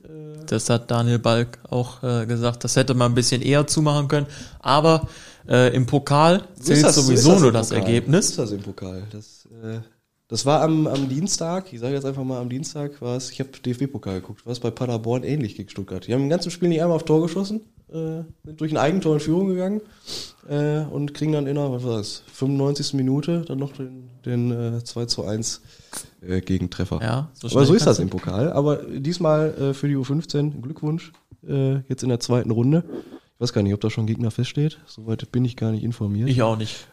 [0.46, 2.64] Das hat Daniel Balk auch äh, gesagt.
[2.64, 4.26] Das hätte man ein bisschen eher zumachen können.
[4.60, 5.06] Aber
[5.46, 7.70] äh, im Pokal zählt das- so sowieso das nur das.
[7.70, 8.30] Ergebnis.
[8.30, 9.02] Ist das im Pokal.
[9.12, 9.80] Das, äh,
[10.28, 13.40] das war am, am Dienstag, ich sage jetzt einfach mal am Dienstag, war es, ich
[13.40, 16.06] habe DFB-Pokal geguckt, war es bei Paderborn ähnlich gegen Stuttgart.
[16.06, 19.14] Die haben im ganzen Spiel nicht einmal auf Tor geschossen, äh, sind durch ein Eigentor
[19.14, 19.80] in Führung gegangen
[20.46, 22.92] äh, und kriegen dann in der, was war das, 95.
[22.92, 25.62] Minute dann noch den, den äh, 2 zu 1
[26.20, 27.00] äh, Gegentreffer.
[27.00, 28.52] Ja, so Aber so ist das im Pokal.
[28.52, 31.12] Aber diesmal äh, für die U15 Glückwunsch,
[31.46, 32.84] äh, jetzt in der zweiten Runde.
[33.34, 34.78] Ich weiß gar nicht, ob da schon Gegner feststeht.
[34.84, 36.28] Soweit bin ich gar nicht informiert.
[36.28, 36.86] Ich auch nicht.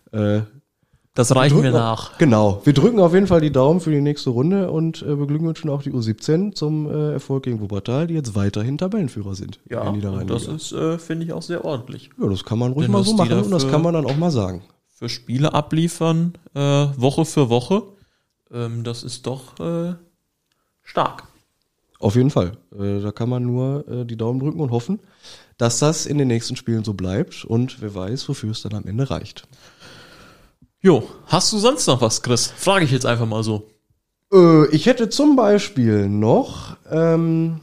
[1.15, 2.17] Das reichen wir drücken- nach.
[2.17, 2.62] Genau.
[2.65, 5.82] Wir drücken auf jeden Fall die Daumen für die nächste Runde und äh, beglückwünschen auch
[5.82, 9.60] die U17 zum äh, Erfolg gegen Wuppertal, die jetzt weiterhin Tabellenführer sind.
[9.69, 12.10] in der und das ist, äh, finde ich, auch sehr ordentlich.
[12.21, 14.17] ja, das kann man ruhig Denn mal so machen und das kann man dann auch
[14.17, 14.63] mal sagen.
[14.93, 17.84] Für Spiele abliefern, äh, Woche für Woche,
[18.54, 19.95] ähm, das ist doch äh,
[20.84, 21.23] stark.
[21.99, 22.58] Auf jeden Fall.
[22.78, 24.99] Äh, da kann man nur äh, die Daumen drücken und hoffen,
[25.58, 28.86] dass das in den nächsten Spielen so bleibt und wer weiß, wofür es dann am
[28.86, 29.47] Ende reicht.
[30.85, 32.45] Jo, hast du sonst noch was, Chris?
[32.55, 33.67] Frage ich jetzt einfach mal so.
[34.31, 37.59] Äh, ich hätte zum Beispiel noch ähm,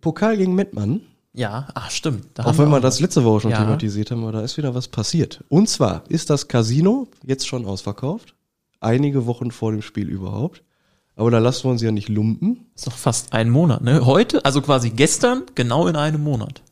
[0.00, 1.02] Pokal gegen Mettmann.
[1.34, 2.26] Ja, ach stimmt.
[2.34, 3.58] Da Auch wenn wir wir das letzte Woche schon Ja.
[3.58, 5.44] thematisiert haben, aber da ist wieder was passiert.
[5.48, 8.34] Und zwar ist das Casino jetzt schon ausverkauft.
[8.80, 10.64] Einige Wochen vor dem Spiel überhaupt.
[11.14, 12.66] Aber da lassen wir uns ja nicht lumpen.
[12.74, 14.04] ist doch fast ein Monat, ne?
[14.04, 16.62] Heute, also quasi gestern, genau in einem Monat.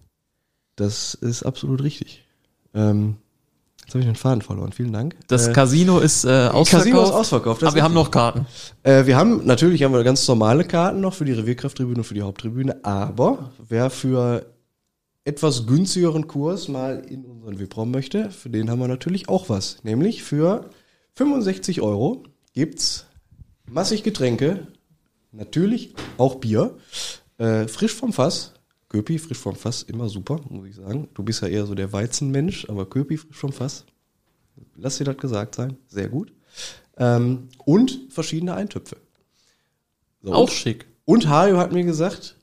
[0.74, 2.24] Das ist absolut richtig.
[2.74, 3.18] Ähm,
[3.86, 4.72] jetzt habe ich den Faden verloren.
[4.72, 5.16] Vielen Dank.
[5.28, 6.70] Das Äh, Casino ist äh, ausverkauft.
[6.70, 7.62] Casino ist ausverkauft.
[7.62, 8.46] aber wir haben noch Karten.
[8.82, 12.14] Äh, wir haben, natürlich haben wir ganz normale Karten noch für die Revierkrafttribüne und für
[12.14, 14.46] die Haupttribüne, aber wer für
[15.24, 19.78] etwas günstigeren Kurs mal in unseren VIP-Raum möchte, für den haben wir natürlich auch was.
[19.84, 20.70] Nämlich für
[21.14, 23.06] 65 Euro gibt's
[23.68, 24.66] massig Getränke,
[25.32, 26.76] natürlich auch Bier,
[27.38, 28.52] äh, frisch vom Fass.
[28.88, 31.08] Köpi, frisch vom Fass, immer super, muss ich sagen.
[31.14, 33.84] Du bist ja eher so der Weizenmensch, aber Köpi, frisch vom Fass.
[34.76, 35.76] Lass dir das gesagt sein.
[35.88, 36.32] Sehr gut.
[36.96, 38.96] Ähm, und verschiedene Eintöpfe.
[40.22, 40.86] So, Auch und, schick.
[41.04, 42.36] und Hajo hat mir gesagt,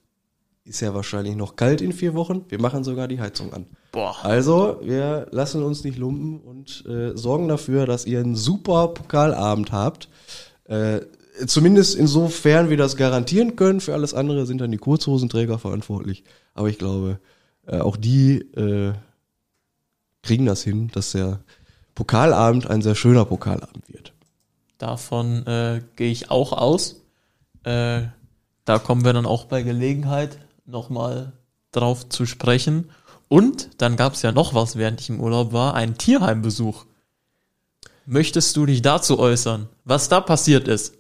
[0.66, 2.46] ist ja wahrscheinlich noch kalt in vier Wochen.
[2.50, 3.66] Wir machen sogar die Heizung an.
[3.92, 4.16] Boah.
[4.24, 9.72] Also, wir lassen uns nicht lumpen und äh, sorgen dafür, dass ihr einen super Pokalabend
[9.72, 10.10] habt.
[10.66, 11.02] Äh,
[11.46, 13.82] zumindest insofern wir das garantieren können.
[13.82, 16.24] Für alles andere sind dann die Kurzhosenträger verantwortlich.
[16.54, 17.20] Aber ich glaube,
[17.66, 18.94] äh, auch die äh,
[20.22, 21.40] kriegen das hin, dass der
[21.96, 24.14] Pokalabend ein sehr schöner Pokalabend wird.
[24.78, 27.02] Davon äh, gehe ich auch aus.
[27.64, 28.04] Äh,
[28.66, 31.34] da kommen wir dann auch bei Gelegenheit nochmal
[31.72, 32.90] drauf zu sprechen.
[33.28, 36.86] Und dann gab es ja noch was, während ich im Urlaub war, einen Tierheimbesuch.
[38.06, 40.94] Möchtest du dich dazu äußern, was da passiert ist?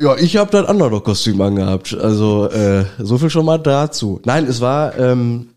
[0.00, 1.92] Ja, ich habe das Underdog-Kostüm angehabt.
[1.92, 4.18] Also äh, so viel schon mal dazu.
[4.24, 5.50] Nein, es war, ähm,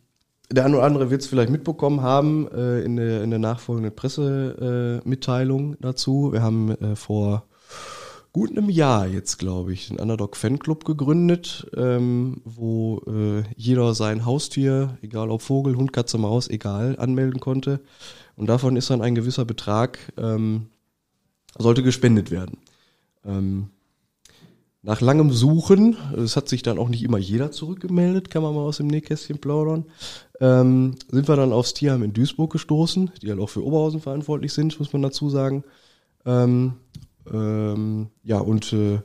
[0.51, 3.95] der eine oder andere wird es vielleicht mitbekommen haben äh, in, der, in der nachfolgenden
[3.95, 6.33] Pressemitteilung äh, dazu.
[6.33, 7.45] Wir haben äh, vor
[8.33, 14.25] gut einem Jahr jetzt, glaube ich, den Underdog Fanclub gegründet, ähm, wo äh, jeder sein
[14.25, 17.79] Haustier, egal ob Vogel, Hund, Katze, Maus, egal, anmelden konnte.
[18.35, 20.67] Und davon ist dann ein gewisser Betrag, ähm,
[21.57, 22.57] sollte gespendet werden.
[23.25, 23.69] Ähm,
[24.83, 28.61] nach langem Suchen, es hat sich dann auch nicht immer jeder zurückgemeldet, kann man mal
[28.61, 29.85] aus dem Nähkästchen plaudern,
[30.41, 34.51] ähm, sind wir dann aufs Tierheim in Duisburg gestoßen, die halt auch für Oberhausen verantwortlich
[34.51, 35.63] sind, muss man dazu sagen.
[36.25, 36.73] Ähm,
[37.31, 38.99] ähm, ja, und äh,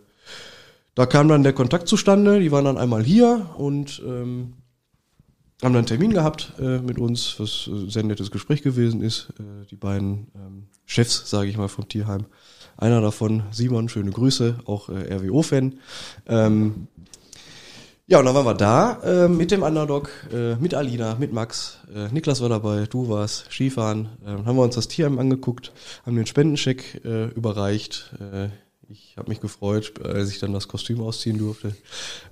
[0.96, 4.54] da kam dann der Kontakt zustande, die waren dann einmal hier und ähm,
[5.62, 9.28] haben dann einen Termin gehabt äh, mit uns, was ein sehr nettes Gespräch gewesen ist.
[9.38, 12.26] Äh, die beiden ähm, Chefs, sage ich mal, vom Tierheim.
[12.78, 15.80] Einer davon, Simon, schöne Grüße, auch äh, RWO-Fan.
[16.28, 16.86] Ähm,
[18.06, 21.78] ja, und dann waren wir da äh, mit dem Underdog, äh, mit Alina, mit Max.
[21.92, 24.08] Äh, Niklas war dabei, du warst Skifahren.
[24.24, 25.72] Äh, haben wir uns das Tierheim angeguckt,
[26.06, 28.14] haben den Spendencheck äh, überreicht.
[28.20, 28.50] Äh,
[28.88, 31.74] ich habe mich gefreut, als ich dann das Kostüm ausziehen durfte.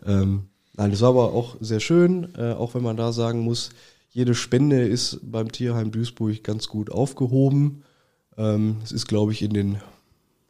[0.06, 3.70] Ähm, nein, das war aber auch sehr schön, äh, auch wenn man da sagen muss,
[4.10, 7.82] jede Spende ist beim Tierheim Duisburg ganz gut aufgehoben.
[8.38, 9.78] Ähm, es ist, glaube ich, in den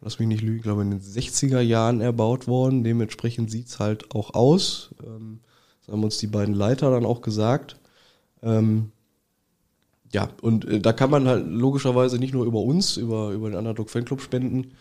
[0.00, 2.84] lass mich nicht lügen, glaube in den 60er Jahren erbaut worden.
[2.84, 4.94] Dementsprechend sieht's halt auch aus.
[5.04, 5.40] Ähm,
[5.80, 7.76] das haben uns die beiden Leiter dann auch gesagt.
[8.42, 8.92] Ähm,
[10.12, 13.58] ja, und äh, da kann man halt logischerweise nicht nur über uns, über, über den
[13.58, 14.72] Underdog Fanclub spenden,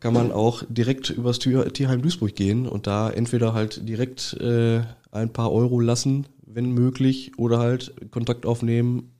[0.00, 4.82] kann man auch direkt übers Tier, Tierheim Duisburg gehen und da entweder halt direkt äh,
[5.10, 9.10] ein paar Euro lassen, wenn möglich, oder halt Kontakt aufnehmen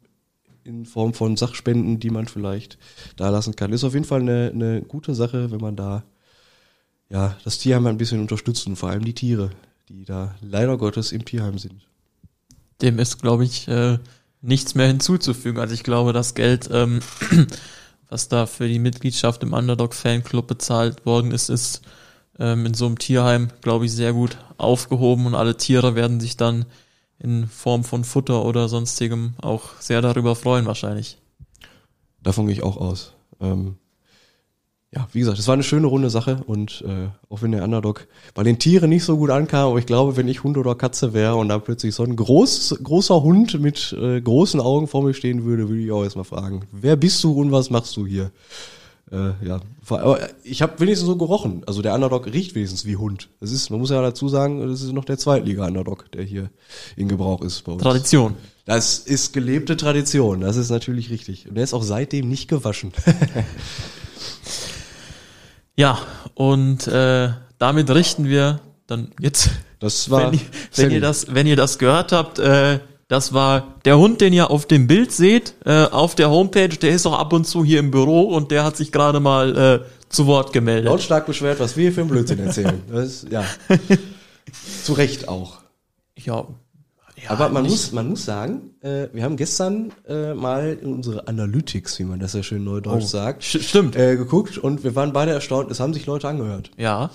[0.68, 2.78] in Form von Sachspenden, die man vielleicht
[3.16, 3.72] da lassen kann.
[3.72, 6.04] Ist auf jeden Fall eine, eine gute Sache, wenn man da
[7.08, 9.50] ja das Tierheim ein bisschen unterstützen, vor allem die Tiere,
[9.88, 11.88] die da leider Gottes im Tierheim sind.
[12.82, 13.98] Dem ist, glaube ich, äh,
[14.42, 15.58] nichts mehr hinzuzufügen.
[15.58, 17.00] Also ich glaube, das Geld, ähm,
[18.08, 21.82] was da für die Mitgliedschaft im Underdog Fanclub bezahlt worden ist, ist
[22.38, 26.36] ähm, in so einem Tierheim, glaube ich, sehr gut aufgehoben und alle Tiere werden sich
[26.36, 26.66] dann
[27.18, 31.18] in Form von Futter oder sonstigem auch sehr darüber freuen wahrscheinlich.
[32.22, 33.14] Davon gehe ich auch aus.
[33.40, 33.76] Ähm,
[34.94, 38.08] ja, wie gesagt, es war eine schöne runde Sache und äh, auch wenn der Underdog
[38.34, 41.12] bei den Tieren nicht so gut ankam, aber ich glaube, wenn ich Hund oder Katze
[41.12, 45.12] wäre und da plötzlich so ein groß, großer Hund mit äh, großen Augen vor mir
[45.12, 48.30] stehen würde, würde ich auch erstmal fragen, wer bist du und was machst du hier?
[49.10, 51.62] Äh, ja, aber ich habe wenigstens so gerochen.
[51.66, 53.28] Also der Underdog riecht wenigstens wie Hund.
[53.40, 56.50] Das ist, man muss ja dazu sagen, das ist noch der Zweitliga-Underdog, der hier
[56.96, 57.82] in Gebrauch ist bei uns.
[57.82, 58.34] Tradition.
[58.66, 61.48] Das ist gelebte Tradition, das ist natürlich richtig.
[61.48, 62.92] Und der ist auch seitdem nicht gewaschen.
[65.76, 65.98] ja,
[66.34, 71.46] und äh, damit richten wir dann jetzt, das war wenn, ihr, wenn ihr das, wenn
[71.46, 75.54] ihr das gehört habt, äh, das war der Hund, den ihr auf dem Bild seht,
[75.64, 76.68] äh, auf der Homepage.
[76.68, 79.56] Der ist auch ab und zu hier im Büro und der hat sich gerade mal
[79.56, 80.84] äh, zu Wort gemeldet.
[80.84, 82.82] Lautstark beschwert, was wir hier für einen Blödsinn erzählen.
[82.90, 83.44] Das ist, ja.
[84.84, 85.58] zu Recht auch.
[86.16, 86.46] Ja.
[87.22, 91.28] ja Aber man muss, man muss sagen, äh, wir haben gestern äh, mal in unsere
[91.28, 93.96] Analytics, wie man das ja schön neudeutsch Oh, sagt, stimmt.
[93.96, 95.70] äh, geguckt und wir waren beide erstaunt.
[95.70, 96.70] Es haben sich Leute angehört.
[96.76, 97.10] Ja.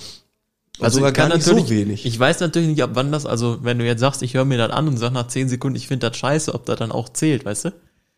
[0.80, 2.06] Also sogar ich kann gar nicht so natürlich- wenig.
[2.06, 4.58] Ich weiß natürlich nicht, ab wann das, also wenn du jetzt sagst, ich höre mir
[4.58, 7.10] das an und sag nach 10 Sekunden, ich finde das scheiße, ob das dann auch
[7.10, 7.74] zählt, weißt du?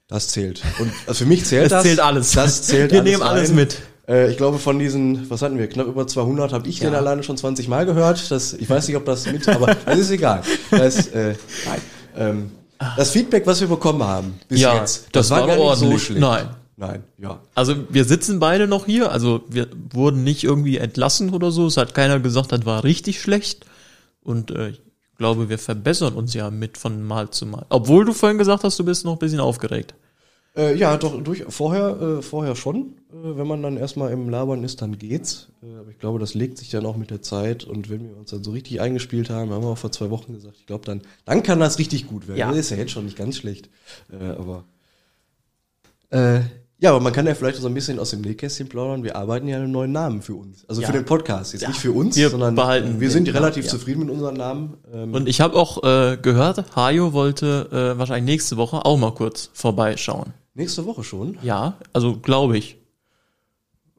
[0.08, 0.62] Das zählt.
[0.80, 1.84] Und also für mich zählt Es das.
[1.84, 2.32] zählt alles.
[2.32, 3.56] Das zählt Wir alles nehmen alles rein.
[3.56, 3.78] mit.
[4.08, 6.90] Äh, ich glaube, von diesen, was hatten wir, knapp über 200 habe ich Ja.
[6.90, 8.30] den alleine schon 20 Mal gehört.
[8.32, 10.42] Das, ich weiß nicht, ob das mit, aber das ist egal.
[10.72, 11.34] Das, äh,
[11.66, 11.82] nein.
[12.18, 12.52] Ähm,
[12.98, 16.22] das Feedback, was wir bekommen haben bis Ja, jetzt, das war gar nicht so schlecht.
[16.22, 16.48] Nein.
[16.78, 17.42] Nein, ja.
[17.54, 21.78] Also wir sitzen beide noch hier, also wir wurden nicht irgendwie entlassen oder so, es
[21.78, 23.66] hat keiner gesagt, das war richtig schlecht
[24.22, 24.82] und äh, ich
[25.18, 27.66] glaube, wir verbessern uns ja mit von Mal zu Mal.
[27.70, 29.96] Obwohl du vorhin gesagt hast, du bist noch ein bisschen aufgeregt.
[30.58, 32.94] Äh, ja, doch, durch, vorher, äh, vorher schon.
[33.10, 35.50] Äh, wenn man dann erstmal im Labern ist, dann geht's.
[35.62, 37.66] Äh, aber ich glaube, das legt sich dann auch mit der Zeit.
[37.66, 40.34] Und wenn wir uns dann so richtig eingespielt haben, haben wir auch vor zwei Wochen
[40.34, 42.40] gesagt, ich glaube, dann, dann kann das richtig gut werden.
[42.40, 42.50] Ja.
[42.50, 43.70] Das ist ja jetzt schon nicht ganz schlecht.
[44.10, 44.64] Äh, aber
[46.10, 46.42] äh,
[46.86, 49.04] ja, aber man kann ja vielleicht so ein bisschen aus dem Nähkästchen plaudern.
[49.04, 50.64] Wir arbeiten ja an einem neuen Namen für uns.
[50.70, 50.88] Also Ja.
[50.88, 51.54] für den Podcast.
[51.54, 51.70] Jetzt Ja.
[51.70, 53.72] nicht für uns, Wir sondern behalten äh, wir den sind Namen, relativ ja.
[53.72, 54.78] zufrieden mit unserem Namen.
[54.94, 59.12] Ähm, Und ich habe auch äh, gehört, Hajo wollte äh, wahrscheinlich nächste Woche auch mal
[59.14, 60.34] kurz vorbeischauen.
[60.54, 61.38] nächste Woche schon.
[61.42, 62.78] Ja, also glaube ich.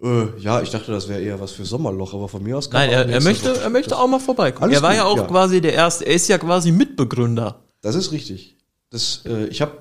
[0.02, 2.80] Äh, ja, ich dachte, das wäre eher was für Sommerloch, aber von mir aus kann
[2.82, 3.60] Nein, er, er möchte, Woche.
[3.62, 4.64] er möchte auch mal vorbeikommen.
[4.64, 7.62] Alles er war gut, ja auch quasi der erste, er ist ja quasi Mitbegründer.
[7.80, 8.56] Das ist richtig.
[8.90, 9.72] Das, äh, ich habe,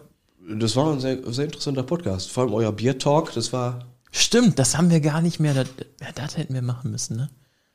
[0.47, 2.31] das war ein sehr, sehr interessanter Podcast.
[2.31, 5.53] Vor allem euer Bier Talk, das war Stimmt, das haben wir gar nicht mehr.
[5.53, 5.67] Das,
[6.01, 7.29] ja, das hätten wir machen müssen, ne?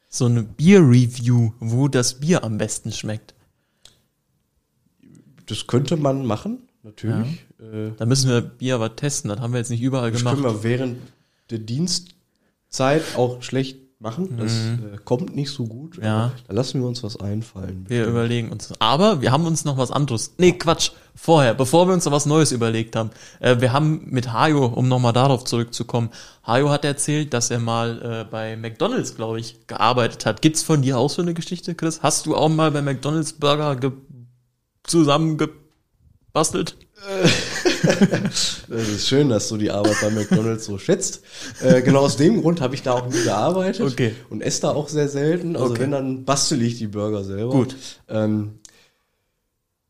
[0.08, 3.34] So eine Bier-Review, wo das Bier am besten schmeckt.
[5.46, 7.44] Das könnte man machen, natürlich.
[7.60, 10.36] Äh, Da müssen wir Bier aber testen, das haben wir jetzt nicht überall das gemacht.
[10.36, 10.98] können wir während
[11.50, 14.36] der Dienstzeit auch schlecht machen.
[14.38, 15.98] Das äh, kommt nicht so gut.
[15.98, 16.04] Mhm.
[16.04, 16.32] Ja.
[16.48, 17.84] Da lassen wir uns was einfallen.
[17.86, 18.72] Wir überlegen uns.
[18.78, 20.34] Aber wir haben uns noch was anderes.
[20.38, 20.92] Nee, Quatsch.
[21.14, 23.10] Vorher, bevor wir uns noch was Neues überlegt haben.
[23.40, 26.08] Äh, wir haben mit Hajo, um nochmal darauf zurückzukommen,
[26.46, 30.40] Hajo hat erzählt, dass er mal äh, bei McDonalds, glaube ich, gearbeitet hat.
[30.40, 32.02] Gibt's von dir auch so eine Geschichte, Chris?
[32.02, 33.92] Hast du auch mal bei McDonalds Burger ge
[34.82, 36.76] zusammengebastelt?
[38.68, 41.22] Das ist schön, dass du die Arbeit bei McDonalds so schätzt.
[41.62, 44.14] Äh, genau aus dem Grund habe ich da auch nie gearbeitet Okay.
[44.28, 45.56] und esse da auch sehr selten.
[45.56, 45.82] Also Okay.
[45.82, 47.50] wenn, dann bastel ich die Burger selber.
[47.52, 47.74] Gut.
[48.08, 48.58] Ähm,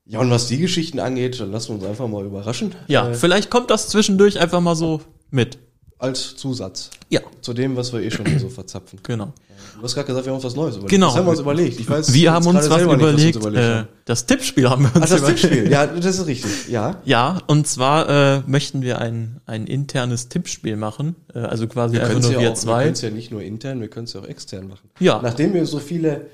[0.06, 2.74] ja, und was die Geschichten angeht, dann lassen wir uns einfach mal überraschen.
[2.88, 5.58] Ja, Äh, vielleicht kommt das zwischendurch einfach mal so mit.
[6.00, 8.98] Als Zusatz Ja, zu dem, was wir eh schon so verzapfen.
[9.02, 9.32] genau.
[9.76, 10.90] Du hast gerade gesagt, wir haben uns was Neues überlegt.
[10.90, 11.06] Genau.
[11.08, 11.80] Das haben wir uns überlegt.
[11.80, 13.34] Ich weiß Wir haben uns was selber nicht, überlegt.
[13.34, 15.40] wir uns überlegt äh, das Tippspiel haben wir uns Ach, das überlegt.
[15.40, 15.70] Tippspiel.
[15.70, 16.68] Ja, das ist richtig.
[16.68, 17.00] Ja.
[17.04, 21.16] Ja, und zwar äh, möchten wir ein, ein internes Tippspiel machen.
[21.34, 22.82] Äh, also quasi einfach können's nur ja wir auch, Wir zwei.
[22.82, 24.88] können es ja nicht nur intern, wir können es ja auch extern machen.
[24.98, 25.20] Ja.
[25.22, 26.26] Nachdem wir so viele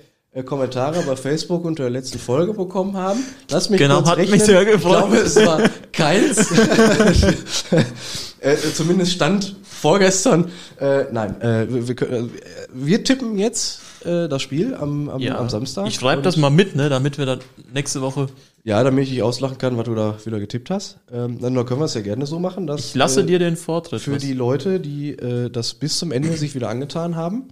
[0.44, 3.20] Kommentare bei Facebook unter der letzten Folge bekommen haben,
[3.50, 4.46] lass mich Genau, hat mich rechnen.
[4.46, 5.04] sehr gefreut.
[5.04, 5.60] Ich glaube, es war
[5.92, 6.50] keins.
[8.40, 10.50] äh, zumindest stand vorgestern.
[10.80, 12.24] Äh, nein, äh, wir, wir, äh,
[12.72, 15.38] wir tippen jetzt äh, das Spiel am, am, ja.
[15.38, 15.86] am Samstag.
[15.88, 17.40] Ich schreibe das mal mit, ne, damit wir dann
[17.72, 18.28] nächste Woche.
[18.64, 20.98] Ja, damit ich dich auslachen kann, was du da wieder getippt hast.
[21.12, 23.56] Ähm, dann können wir es ja gerne so machen, dass Ich lasse äh, dir den
[23.56, 24.02] Vortritt.
[24.02, 27.44] für was- die Leute, die äh, das bis zum Ende sich wieder angetan haben,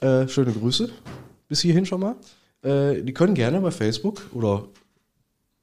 [0.00, 0.90] äh, schöne Grüße
[1.50, 2.14] bis hierhin schon mal.
[2.62, 4.64] Äh, die können gerne bei Facebook oder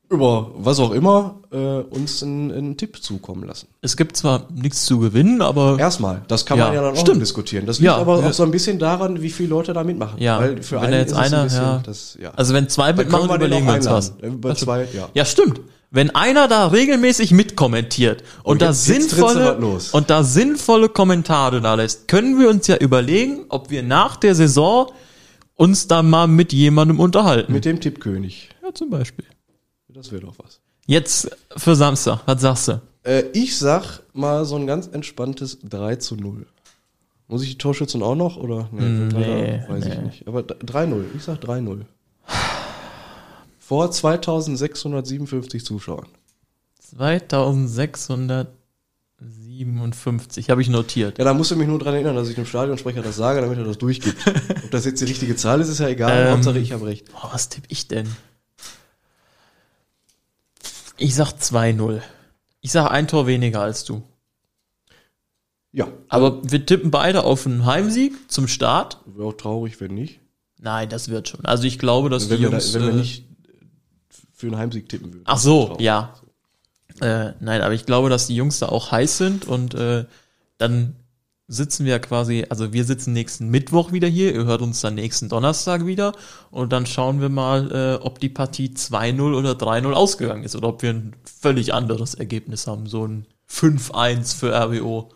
[0.10, 3.67] über was auch immer äh, uns einen, einen Tipp zukommen lassen.
[3.82, 7.00] es gibt zwar nichts zu gewinnen, aber Erstmal, das kann Ja, man ja dann auch
[7.02, 7.21] stimmt.
[7.21, 7.65] diskutieren.
[7.65, 8.30] Das liegt Ja, aber ja.
[8.30, 10.17] auch so ein bisschen daran, wie viele Leute da mitmachen.
[10.21, 11.82] Ja, Weil für wenn einen jetzt es ein einer, bisschen, ja.
[11.86, 12.32] das, ja.
[12.38, 14.13] also wenn zwei mitmachen, überlegen wir uns was.
[14.21, 15.10] Äh, Bei zwei, ja.
[15.13, 15.60] Ja, stimmt.
[15.91, 19.91] Wenn einer da regelmäßig mitkommentiert und, Und da jetzt- jetzt sinnvolle los.
[19.91, 24.36] und da sinnvolle Kommentare da lässt, können wir uns ja überlegen, ob wir nach der
[24.36, 24.89] Saison
[25.58, 27.52] uns da mal mit jemandem unterhalten.
[27.52, 28.50] Mit dem Tippkönig.
[28.63, 29.26] ja, zum Beispiel.
[29.89, 30.62] Das wäre doch was.
[30.86, 32.82] Jetzt für Samstag, was sagst du?
[33.04, 36.46] Äh, ich sag mal so ein ganz entspanntes 3 zu 0.
[37.28, 38.38] Muss ich die Torschützen auch noch?
[38.38, 38.70] Oder?
[38.72, 40.02] Nee, Nee, weiß ich nee.
[40.04, 40.28] nicht.
[40.28, 41.04] Aber d- 3-0.
[41.15, 41.82] Ich sag 3-0.
[43.60, 46.08] Vor 2657 Zuschauern.
[49.65, 51.17] 2657 habe ich notiert.
[51.17, 53.58] Ja, da musst du mich nur dran erinnern, dass ich dem Stadionsprecher das sage, damit
[53.58, 54.17] er das durchgibt.
[54.63, 56.28] Ob das jetzt die richtige Zahl ist, ist ja egal.
[56.28, 57.12] Ähm, Hauptsache ich habe recht.
[57.12, 58.08] Boah, was tippe ich denn?
[60.98, 62.02] Ich sag 2-0.
[62.62, 64.04] Ich sag ein Tor weniger als du.
[65.72, 65.88] Ja.
[66.10, 69.00] Aber wir tippen beide auf einen Heimsieg zum Start.
[69.06, 70.20] Wäre auch traurig, wenn nicht.
[70.60, 71.46] Nein, das wird schon.
[71.46, 72.74] Also ich glaube, dass Wenn, die wir, da, Jungs.
[72.74, 73.26] wenn wir äh, nicht
[74.34, 75.24] für einen Heimsieg tippen würden.
[75.26, 76.15] Ach so, ja.
[77.01, 80.05] Äh, nein, aber ich glaube, dass die Jungs da auch heiß sind und äh,
[80.57, 80.95] dann
[81.47, 85.29] sitzen wir quasi, also wir sitzen nächsten Mittwoch wieder hier, ihr hört uns dann nächsten
[85.29, 86.13] Donnerstag wieder
[86.51, 90.67] und dann schauen wir mal, äh, ob die Partie 2-0 oder 3-0 ausgegangen ist oder
[90.69, 95.10] ob wir ein völlig anderes Ergebnis haben, so ein 5-1 für RWO.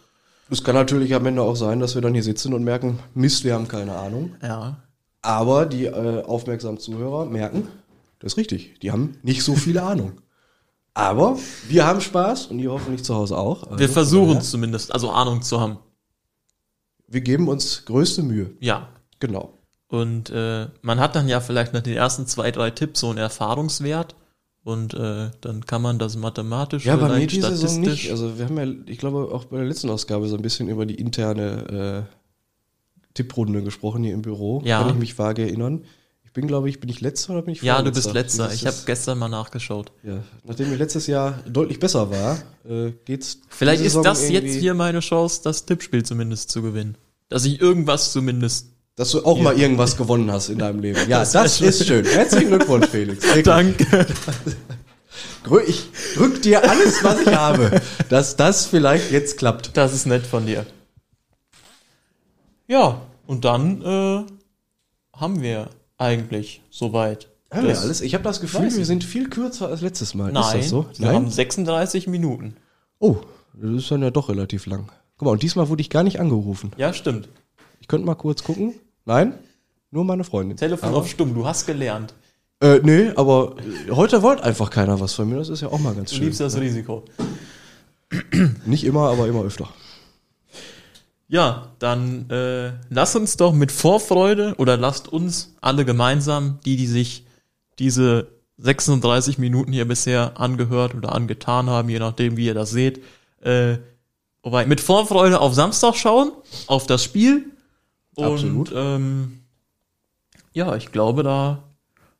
[0.50, 3.44] Es kann natürlich am Ende auch sein, dass wir dann hier sitzen und merken, Mist,
[3.44, 4.36] wir haben keine Ahnung.
[4.42, 4.78] Ja.
[5.22, 7.68] Aber die äh, aufmerksamen Zuhörer merken,
[8.20, 10.14] das ist richtig, die haben nicht so viele Ahnung.
[10.94, 13.64] Aber wir haben Spaß und ihr hoffentlich zu Hause auch.
[13.64, 15.78] Also, Wir versuchen es zumindest, also Ahnung zu haben.
[17.08, 18.52] Wir geben uns größte Mühe.
[18.60, 18.90] Ja.
[19.20, 19.58] Genau.
[19.88, 23.18] Und äh, man hat dann ja vielleicht nach den ersten zwei, drei Tipps so einen
[23.18, 24.16] Erfahrungswert.
[24.64, 28.12] Und äh, dann kann man das mathematisch, Ja, bei mir vielleicht diese Saison nicht.
[28.12, 30.86] Also wir haben ja, ich glaube, auch bei der letzten Ausgabe so ein bisschen über
[30.86, 34.62] die interne äh, Tipprunde gesprochen hier im Büro.
[34.64, 34.82] Ja.
[34.82, 35.84] Kann ich mich vage erinnern.
[36.32, 38.54] Ich bin, glaube ich, bin ich letzter oder bin ich Ja, du bist letzter.
[38.54, 39.92] Ich habe gestern mal nachgeschaut.
[40.02, 43.40] ja, nachdem ich letztes Jahr deutlich besser war, äh, geht's.
[43.50, 46.96] Vielleicht ist das jetzt hier meine Chance, das Tippspiel zumindest zu gewinnen.
[47.28, 48.68] Dass ich irgendwas zumindest.
[48.96, 51.02] Dass du auch mal irgendwas gewonnen hast in deinem Leben.
[51.10, 52.06] Ja, Das das, ist schön.
[52.06, 53.26] Herzlichen Glückwunsch, Felix.
[53.26, 53.44] Wirklich.
[53.44, 54.08] Danke.
[55.68, 59.76] Ich drück dir alles, was ich habe, dass das vielleicht jetzt klappt.
[59.76, 60.66] Das ist nett von dir.
[62.68, 64.26] Ja, und dann äh,
[65.18, 65.68] haben wir
[66.02, 67.30] eigentlich soweit.
[67.52, 68.02] Haben wir alles?
[68.02, 70.32] Ich habe das Gefühl, wir sind viel kürzer als letztes Mal.
[70.32, 70.86] Nein, ist das so?
[70.98, 72.56] wir haben 36 Minuten.
[73.00, 73.18] Oh,
[73.54, 74.90] das ist dann ja doch relativ lang.
[75.18, 76.72] Guck mal, und diesmal wurde ich gar nicht angerufen.
[76.78, 77.28] Ja, stimmt.
[77.80, 78.74] Ich könnte mal kurz gucken.
[79.06, 79.34] Nein,
[79.92, 80.58] nur meine Freundin.
[80.58, 82.14] Telefon aber, auf stumm, du hast gelernt.
[82.62, 83.56] Äh, nee, aber
[83.88, 85.38] äh, heute wollte einfach keiner was von mir.
[85.38, 86.26] Das ist ja auch mal ganz Du schön.
[86.26, 87.04] liebst das Risiko.
[88.66, 89.70] Nicht immer, aber immer öfter.
[91.32, 96.88] Ja, dann äh, lass uns doch mit Vorfreude oder lasst uns alle gemeinsam, die, die
[96.88, 97.26] sich
[97.80, 98.28] diese
[98.58, 103.02] 36 Minuten hier bisher angehört oder angetan haben, je nachdem, wie ihr das seht,
[103.40, 103.78] äh,
[104.44, 106.34] wobei, mit Vorfreude auf Samstag schauen,
[106.68, 107.46] auf das Spiel.
[108.16, 108.74] Und, Absolut.
[108.76, 109.40] Ähm,
[110.52, 111.64] ja, ich glaube, da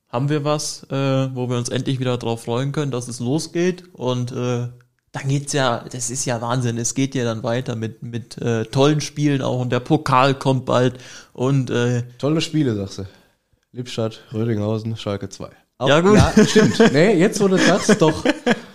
[0.08, 3.94] haben wir was, äh, wo wir uns endlich wieder drauf freuen können, dass es losgeht.
[3.94, 4.70] Und äh,
[5.14, 6.78] dann geht's ja, das ist ja Wahnsinn.
[6.78, 10.66] Es geht ja dann weiter mit mit äh, tollen Spielen auch und der Pokal kommt
[10.66, 10.96] bald
[11.34, 13.04] und äh, Tolle Spiele, sagst du.
[13.74, 15.50] Lippstadt, Rödinghausen, Schalke 2.
[15.78, 16.16] Auch- Ja, gut.
[16.18, 16.80] Ja, stimmt.
[16.94, 18.24] nee, jetzt wurde das doch.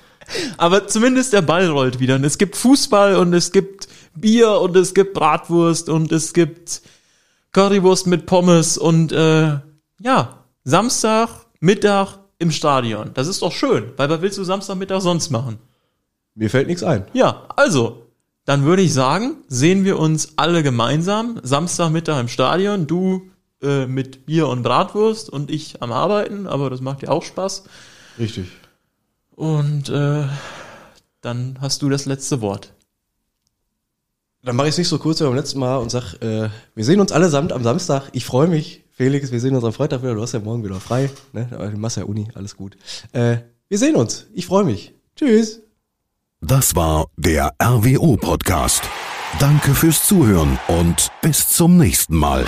[0.56, 2.16] aber zumindest der Ball rollt wieder.
[2.16, 6.82] Und es gibt Fußball und es gibt Bier und es gibt Bratwurst und es gibt
[7.52, 9.58] Currywurst mit Pommes und äh,
[10.00, 11.28] ja, Samstag,
[11.60, 13.12] Mittag im Stadion.
[13.14, 15.58] Das ist doch schön, weil was willst du Samstagmittag sonst machen?
[16.36, 17.06] Mir fällt nichts ein.
[17.14, 18.06] Ja, also,
[18.44, 22.86] dann würde ich sagen, sehen wir uns alle gemeinsam Samstagmittag im Stadion.
[22.86, 23.30] Du
[23.62, 27.64] äh, mit Bier und Bratwurst und ich am Arbeiten, aber das macht ja auch Spaß.
[28.18, 28.48] Richtig.
[29.30, 30.24] Und äh,
[31.22, 32.74] dann hast du das letzte Wort.
[34.42, 36.84] Dann mache ich es nicht so kurz wie beim letzten Mal und sag, äh, wir
[36.84, 38.10] sehen uns allesamt am Samstag.
[38.12, 40.14] Ich freue mich, Felix, wir sehen uns am Freitag wieder.
[40.14, 41.10] Du hast ja morgen wieder frei.
[41.32, 41.48] Ne?
[41.50, 42.76] Aber du machst ja Uni, alles gut.
[43.12, 44.26] Äh, wir sehen uns.
[44.34, 44.94] Ich freue mich.
[45.16, 45.62] Tschüss.
[46.42, 48.82] Das war der RWO Podcast.
[49.38, 52.44] Danke fürs Zuhören und bis zum nächsten Mal.